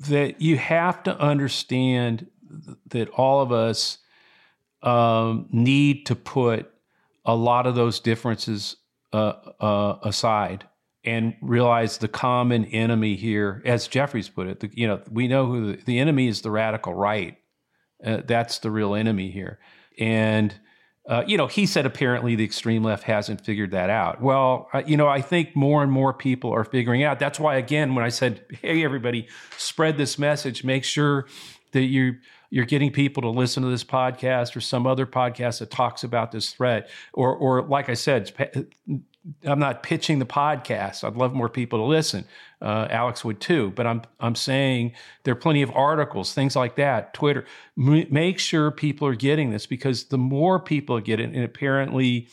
that 0.00 0.40
you 0.40 0.56
have 0.56 1.02
to 1.04 1.18
understand 1.18 2.28
that 2.88 3.08
all 3.10 3.40
of 3.40 3.52
us 3.52 3.98
um, 4.82 5.48
need 5.50 6.06
to 6.06 6.14
put 6.14 6.70
a 7.24 7.34
lot 7.34 7.66
of 7.66 7.74
those 7.74 7.98
differences 7.98 8.76
uh, 9.12 9.32
uh, 9.60 9.98
aside 10.02 10.66
and 11.06 11.34
realize 11.40 11.98
the 11.98 12.08
common 12.08 12.64
enemy 12.66 13.14
here, 13.14 13.62
as 13.64 13.86
Jeffries 13.86 14.28
put 14.28 14.48
it, 14.48 14.60
the, 14.60 14.70
you 14.74 14.86
know, 14.86 15.00
we 15.10 15.28
know 15.28 15.46
who 15.46 15.72
the, 15.72 15.82
the 15.84 15.98
enemy 15.98 16.26
is 16.28 16.42
the 16.42 16.50
radical 16.50 16.92
right. 16.92 17.38
Uh, 18.04 18.20
that's 18.26 18.58
the 18.58 18.70
real 18.70 18.94
enemy 18.94 19.30
here. 19.30 19.58
And, 19.98 20.54
uh, 21.08 21.22
you 21.26 21.36
know, 21.36 21.46
he 21.46 21.64
said 21.64 21.86
apparently 21.86 22.34
the 22.34 22.44
extreme 22.44 22.82
left 22.82 23.04
hasn't 23.04 23.40
figured 23.40 23.70
that 23.70 23.88
out. 23.88 24.20
Well, 24.20 24.68
uh, 24.72 24.82
you 24.84 24.96
know, 24.96 25.06
I 25.06 25.22
think 25.22 25.54
more 25.54 25.82
and 25.82 25.92
more 25.92 26.12
people 26.12 26.52
are 26.52 26.64
figuring 26.64 27.04
out. 27.04 27.20
That's 27.20 27.38
why, 27.38 27.56
again, 27.56 27.94
when 27.94 28.04
I 28.04 28.08
said, 28.08 28.44
hey, 28.60 28.84
everybody, 28.84 29.28
spread 29.56 29.96
this 29.96 30.18
message, 30.18 30.64
make 30.64 30.84
sure 30.84 31.26
that 31.72 31.82
you're 31.82 32.18
you're 32.50 32.64
getting 32.64 32.92
people 32.92 33.22
to 33.22 33.28
listen 33.28 33.62
to 33.62 33.68
this 33.68 33.84
podcast 33.84 34.56
or 34.56 34.60
some 34.60 34.86
other 34.86 35.06
podcast 35.06 35.58
that 35.58 35.70
talks 35.70 36.04
about 36.04 36.32
this 36.32 36.52
threat 36.52 36.88
or 37.12 37.34
or 37.34 37.62
like 37.62 37.88
i 37.88 37.94
said 37.94 38.32
I'm 39.44 39.58
not 39.58 39.82
pitching 39.82 40.18
the 40.18 40.26
podcast. 40.26 41.04
I'd 41.04 41.16
love 41.16 41.34
more 41.34 41.48
people 41.48 41.78
to 41.80 41.84
listen. 41.84 42.24
Uh, 42.60 42.86
Alex 42.90 43.24
would 43.24 43.40
too, 43.40 43.72
but 43.74 43.86
I'm 43.86 44.02
I'm 44.20 44.34
saying 44.34 44.92
there 45.24 45.32
are 45.32 45.36
plenty 45.36 45.62
of 45.62 45.70
articles, 45.74 46.32
things 46.32 46.56
like 46.56 46.76
that. 46.76 47.12
Twitter, 47.12 47.44
M- 47.76 48.06
make 48.10 48.38
sure 48.38 48.70
people 48.70 49.06
are 49.08 49.14
getting 49.14 49.50
this 49.50 49.66
because 49.66 50.04
the 50.04 50.18
more 50.18 50.58
people 50.60 51.00
get 51.00 51.20
it, 51.20 51.30
and 51.30 51.44
apparently, 51.44 52.28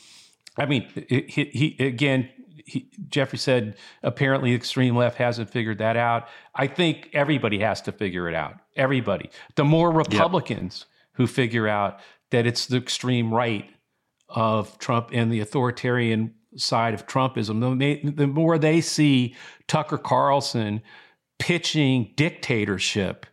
I 0.56 0.66
mean, 0.66 0.88
he, 1.08 1.26
he 1.28 1.76
again, 1.84 2.28
he, 2.64 2.90
Jeffries 3.08 3.42
said 3.42 3.76
apparently 4.02 4.50
the 4.50 4.56
extreme 4.56 4.96
left 4.96 5.18
hasn't 5.18 5.50
figured 5.50 5.78
that 5.78 5.96
out. 5.96 6.28
I 6.54 6.68
think 6.68 7.10
everybody 7.12 7.58
has 7.58 7.82
to 7.82 7.92
figure 7.92 8.28
it 8.28 8.34
out. 8.34 8.54
Everybody. 8.76 9.30
The 9.56 9.64
more 9.64 9.90
Republicans 9.90 10.86
yep. 10.88 11.16
who 11.16 11.26
figure 11.26 11.68
out 11.68 12.00
that 12.30 12.46
it's 12.46 12.66
the 12.66 12.78
extreme 12.78 13.32
right 13.32 13.68
of 14.28 14.78
Trump 14.78 15.10
and 15.12 15.30
the 15.30 15.40
authoritarian 15.40 16.34
side 16.56 16.94
of 16.94 17.06
Trumpism, 17.06 18.16
the, 18.16 18.26
more 18.26 18.58
they 18.58 18.80
see 18.80 19.34
Tucker 19.66 19.98
Carlson 19.98 20.82
pitching 21.38 22.12
dictatorship 22.16 23.26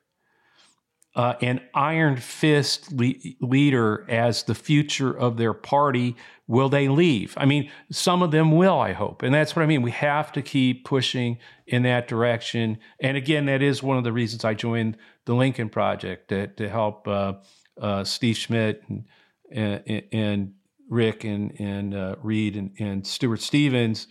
uh, 1.15 1.33
an 1.41 1.59
iron 1.73 2.15
fist 2.15 2.91
le- 2.93 3.13
leader 3.41 4.05
as 4.09 4.43
the 4.43 4.55
future 4.55 5.11
of 5.11 5.37
their 5.37 5.53
party, 5.53 6.15
will 6.47 6.69
they 6.69 6.87
leave? 6.87 7.33
I 7.37 7.45
mean, 7.45 7.69
some 7.91 8.21
of 8.21 8.31
them 8.31 8.51
will, 8.51 8.79
I 8.79 8.93
hope. 8.93 9.21
And 9.21 9.33
that's 9.33 9.55
what 9.55 9.63
I 9.63 9.65
mean. 9.65 9.81
We 9.81 9.91
have 9.91 10.31
to 10.33 10.41
keep 10.41 10.85
pushing 10.85 11.37
in 11.67 11.83
that 11.83 12.07
direction. 12.07 12.77
And 13.01 13.17
again, 13.17 13.45
that 13.47 13.61
is 13.61 13.83
one 13.83 13.97
of 13.97 14.03
the 14.03 14.13
reasons 14.13 14.45
I 14.45 14.53
joined 14.53 14.97
the 15.25 15.33
Lincoln 15.33 15.69
Project 15.69 16.29
to, 16.29 16.47
to 16.47 16.69
help 16.69 17.07
uh, 17.07 17.33
uh, 17.79 18.03
Steve 18.05 18.37
Schmidt 18.37 18.83
and, 18.89 19.03
and, 19.51 20.03
and 20.13 20.53
Rick 20.91 21.23
and, 21.23 21.59
and 21.59 21.95
uh, 21.95 22.15
Reed 22.21 22.55
and, 22.55 22.71
and 22.77 23.07
Stuart 23.07 23.41
Stevens 23.41 24.07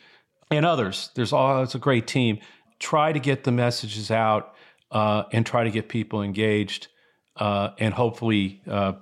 and 0.50 0.64
others. 0.64 1.10
There's 1.14 1.32
all, 1.32 1.62
it's 1.62 1.74
a 1.74 1.78
great 1.78 2.06
team. 2.06 2.38
Try 2.80 3.12
to 3.12 3.20
get 3.20 3.44
the 3.44 3.52
messages 3.52 4.10
out 4.10 4.54
uh, 4.90 5.24
and 5.30 5.44
try 5.44 5.62
to 5.62 5.70
get 5.70 5.88
people 5.88 6.22
engaged, 6.22 6.88
uh, 7.36 7.70
and 7.78 7.92
hopefully 7.92 8.62
uh, 8.66 8.94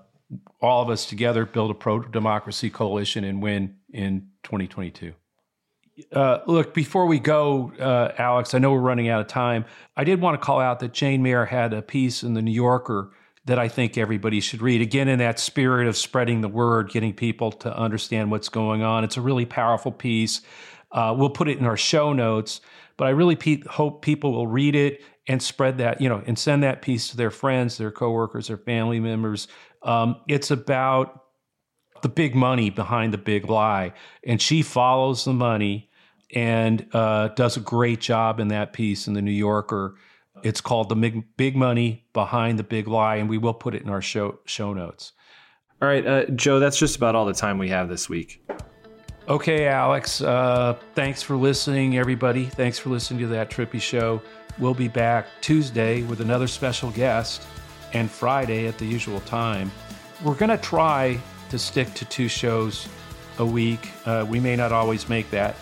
all 0.60 0.82
of 0.82 0.90
us 0.90 1.06
together 1.06 1.46
build 1.46 1.70
a 1.70 1.74
pro 1.74 2.00
democracy 2.00 2.68
coalition 2.68 3.22
and 3.22 3.40
win 3.40 3.76
in 3.92 4.28
2022. 4.42 5.14
Uh, 6.12 6.38
look, 6.46 6.74
before 6.74 7.06
we 7.06 7.20
go, 7.20 7.72
uh, 7.78 8.12
Alex, 8.18 8.54
I 8.54 8.58
know 8.58 8.72
we're 8.72 8.80
running 8.80 9.08
out 9.08 9.20
of 9.20 9.28
time. 9.28 9.64
I 9.96 10.02
did 10.04 10.20
want 10.20 10.40
to 10.40 10.44
call 10.44 10.60
out 10.60 10.80
that 10.80 10.92
Jane 10.92 11.22
Mayer 11.22 11.44
had 11.44 11.72
a 11.72 11.82
piece 11.82 12.22
in 12.24 12.34
the 12.34 12.42
New 12.42 12.52
Yorker 12.52 13.12
that 13.48 13.58
I 13.58 13.68
think 13.68 13.98
everybody 13.98 14.40
should 14.40 14.62
read. 14.62 14.80
Again, 14.80 15.08
in 15.08 15.18
that 15.18 15.38
spirit 15.38 15.88
of 15.88 15.96
spreading 15.96 16.42
the 16.42 16.48
word, 16.48 16.90
getting 16.90 17.12
people 17.12 17.50
to 17.52 17.76
understand 17.76 18.30
what's 18.30 18.48
going 18.48 18.82
on. 18.82 19.04
It's 19.04 19.16
a 19.16 19.20
really 19.20 19.46
powerful 19.46 19.90
piece. 19.90 20.42
Uh, 20.92 21.14
we'll 21.16 21.30
put 21.30 21.48
it 21.48 21.58
in 21.58 21.64
our 21.64 21.76
show 21.76 22.12
notes, 22.12 22.60
but 22.96 23.06
I 23.06 23.10
really 23.10 23.36
pe- 23.36 23.62
hope 23.62 24.02
people 24.02 24.32
will 24.32 24.46
read 24.46 24.76
it 24.76 25.02
and 25.26 25.42
spread 25.42 25.78
that, 25.78 26.00
you 26.00 26.08
know, 26.08 26.22
and 26.26 26.38
send 26.38 26.62
that 26.62 26.82
piece 26.82 27.08
to 27.08 27.16
their 27.16 27.30
friends, 27.30 27.76
their 27.76 27.90
coworkers, 27.90 28.48
their 28.48 28.58
family 28.58 29.00
members. 29.00 29.48
Um, 29.82 30.16
it's 30.28 30.50
about 30.50 31.24
the 32.02 32.08
big 32.08 32.34
money 32.34 32.70
behind 32.70 33.12
the 33.12 33.18
big 33.18 33.48
lie, 33.48 33.92
and 34.24 34.40
she 34.40 34.62
follows 34.62 35.24
the 35.24 35.32
money 35.32 35.90
and 36.34 36.86
uh, 36.92 37.28
does 37.28 37.56
a 37.56 37.60
great 37.60 38.00
job 38.00 38.40
in 38.40 38.48
that 38.48 38.72
piece 38.72 39.06
in 39.06 39.14
the 39.14 39.22
New 39.22 39.30
Yorker. 39.30 39.96
It's 40.42 40.60
called 40.60 40.88
the 40.88 40.96
big, 40.96 41.36
big 41.36 41.56
money 41.56 42.06
behind 42.12 42.58
the 42.58 42.62
big 42.62 42.88
lie, 42.88 43.16
and 43.16 43.28
we 43.28 43.38
will 43.38 43.54
put 43.54 43.74
it 43.74 43.82
in 43.82 43.88
our 43.88 44.02
show 44.02 44.38
show 44.44 44.72
notes. 44.72 45.12
All 45.80 45.88
right, 45.88 46.06
uh, 46.06 46.24
Joe, 46.26 46.58
that's 46.58 46.78
just 46.78 46.96
about 46.96 47.14
all 47.14 47.24
the 47.24 47.32
time 47.32 47.58
we 47.58 47.68
have 47.68 47.88
this 47.88 48.08
week. 48.08 48.44
Okay, 49.28 49.68
Alex. 49.68 50.20
Uh, 50.20 50.76
thanks 50.94 51.22
for 51.22 51.36
listening, 51.36 51.98
everybody. 51.98 52.46
Thanks 52.46 52.78
for 52.78 52.88
listening 52.88 53.20
to 53.20 53.26
that 53.28 53.50
Trippi 53.50 53.80
show. 53.80 54.22
We'll 54.58 54.74
be 54.74 54.88
back 54.88 55.26
Tuesday 55.40 56.02
with 56.02 56.20
another 56.20 56.46
special 56.46 56.90
guest 56.90 57.46
and 57.92 58.10
Friday 58.10 58.66
at 58.66 58.78
the 58.78 58.86
usual 58.86 59.20
time. 59.20 59.70
We're 60.24 60.34
going 60.34 60.50
to 60.50 60.58
try 60.58 61.20
to 61.50 61.58
stick 61.58 61.92
to 61.94 62.04
two 62.06 62.28
shows 62.28 62.88
a 63.38 63.46
week. 63.46 63.90
Uh, 64.04 64.26
we 64.28 64.40
may 64.40 64.56
not 64.56 64.72
always 64.72 65.08
make 65.08 65.30
that, 65.30 65.56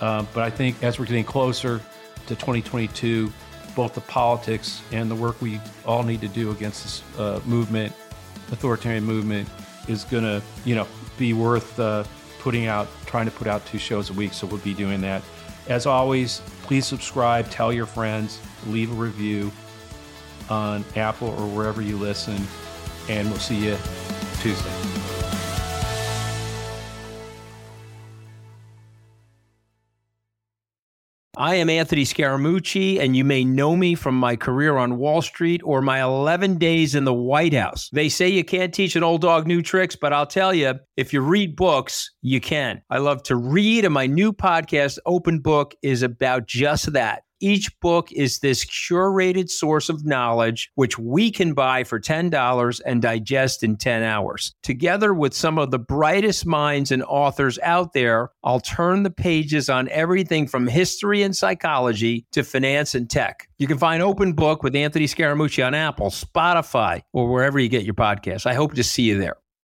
uh, 0.00 0.24
but 0.32 0.42
I 0.44 0.50
think 0.50 0.82
as 0.82 0.98
we're 0.98 1.06
getting 1.06 1.24
closer 1.24 1.80
to 2.26 2.34
2022, 2.34 3.32
both 3.78 3.94
the 3.94 4.00
politics 4.00 4.82
and 4.90 5.08
the 5.08 5.14
work 5.14 5.40
we 5.40 5.60
all 5.86 6.02
need 6.02 6.20
to 6.20 6.26
do 6.26 6.50
against 6.50 6.82
this 6.82 7.16
uh, 7.16 7.40
movement, 7.46 7.92
authoritarian 8.50 9.04
movement, 9.04 9.48
is 9.86 10.02
going 10.02 10.24
to, 10.24 10.42
you 10.64 10.74
know, 10.74 10.84
be 11.16 11.32
worth 11.32 11.78
uh, 11.78 12.02
putting 12.40 12.66
out, 12.66 12.88
trying 13.06 13.24
to 13.24 13.30
put 13.30 13.46
out 13.46 13.64
two 13.66 13.78
shows 13.78 14.10
a 14.10 14.12
week. 14.12 14.32
So 14.32 14.48
we'll 14.48 14.58
be 14.58 14.74
doing 14.74 15.00
that. 15.02 15.22
As 15.68 15.86
always, 15.86 16.42
please 16.62 16.86
subscribe, 16.86 17.48
tell 17.50 17.72
your 17.72 17.86
friends, 17.86 18.40
leave 18.66 18.90
a 18.90 18.96
review 18.96 19.52
on 20.50 20.84
Apple 20.96 21.28
or 21.28 21.46
wherever 21.46 21.80
you 21.80 21.96
listen, 21.96 22.42
and 23.08 23.30
we'll 23.30 23.38
see 23.38 23.64
you 23.64 23.78
Tuesday. 24.40 25.17
I 31.38 31.54
am 31.54 31.70
Anthony 31.70 32.02
Scaramucci, 32.02 32.98
and 32.98 33.16
you 33.16 33.22
may 33.22 33.44
know 33.44 33.76
me 33.76 33.94
from 33.94 34.16
my 34.16 34.34
career 34.34 34.76
on 34.76 34.98
Wall 34.98 35.22
Street 35.22 35.60
or 35.62 35.80
my 35.80 36.02
11 36.02 36.58
days 36.58 36.96
in 36.96 37.04
the 37.04 37.14
White 37.14 37.54
House. 37.54 37.88
They 37.92 38.08
say 38.08 38.28
you 38.28 38.42
can't 38.42 38.74
teach 38.74 38.96
an 38.96 39.04
old 39.04 39.20
dog 39.20 39.46
new 39.46 39.62
tricks, 39.62 39.94
but 39.94 40.12
I'll 40.12 40.26
tell 40.26 40.52
you, 40.52 40.74
if 40.96 41.12
you 41.12 41.20
read 41.20 41.54
books, 41.54 42.10
you 42.22 42.40
can. 42.40 42.82
I 42.90 42.98
love 42.98 43.22
to 43.22 43.36
read, 43.36 43.84
and 43.84 43.94
my 43.94 44.08
new 44.08 44.32
podcast, 44.32 44.98
Open 45.06 45.38
Book, 45.38 45.76
is 45.80 46.02
about 46.02 46.48
just 46.48 46.92
that. 46.94 47.22
Each 47.40 47.70
book 47.80 48.10
is 48.12 48.40
this 48.40 48.64
curated 48.64 49.48
source 49.48 49.88
of 49.88 50.04
knowledge, 50.04 50.70
which 50.74 50.98
we 50.98 51.30
can 51.30 51.54
buy 51.54 51.84
for 51.84 52.00
$10 52.00 52.80
and 52.84 53.02
digest 53.02 53.62
in 53.62 53.76
10 53.76 54.02
hours. 54.02 54.54
Together 54.62 55.14
with 55.14 55.34
some 55.34 55.58
of 55.58 55.70
the 55.70 55.78
brightest 55.78 56.46
minds 56.46 56.90
and 56.90 57.02
authors 57.04 57.58
out 57.62 57.92
there, 57.92 58.30
I'll 58.42 58.60
turn 58.60 59.02
the 59.02 59.10
pages 59.10 59.68
on 59.68 59.88
everything 59.90 60.46
from 60.46 60.66
history 60.66 61.22
and 61.22 61.36
psychology 61.36 62.26
to 62.32 62.42
finance 62.42 62.94
and 62.94 63.08
tech. 63.08 63.48
You 63.58 63.66
can 63.66 63.78
find 63.78 64.02
Open 64.02 64.32
Book 64.32 64.62
with 64.62 64.74
Anthony 64.74 65.06
Scaramucci 65.06 65.64
on 65.64 65.74
Apple, 65.74 66.10
Spotify, 66.10 67.02
or 67.12 67.30
wherever 67.30 67.58
you 67.58 67.68
get 67.68 67.84
your 67.84 67.94
podcasts. 67.94 68.46
I 68.46 68.54
hope 68.54 68.74
to 68.74 68.84
see 68.84 69.02
you 69.02 69.18
there. 69.18 69.36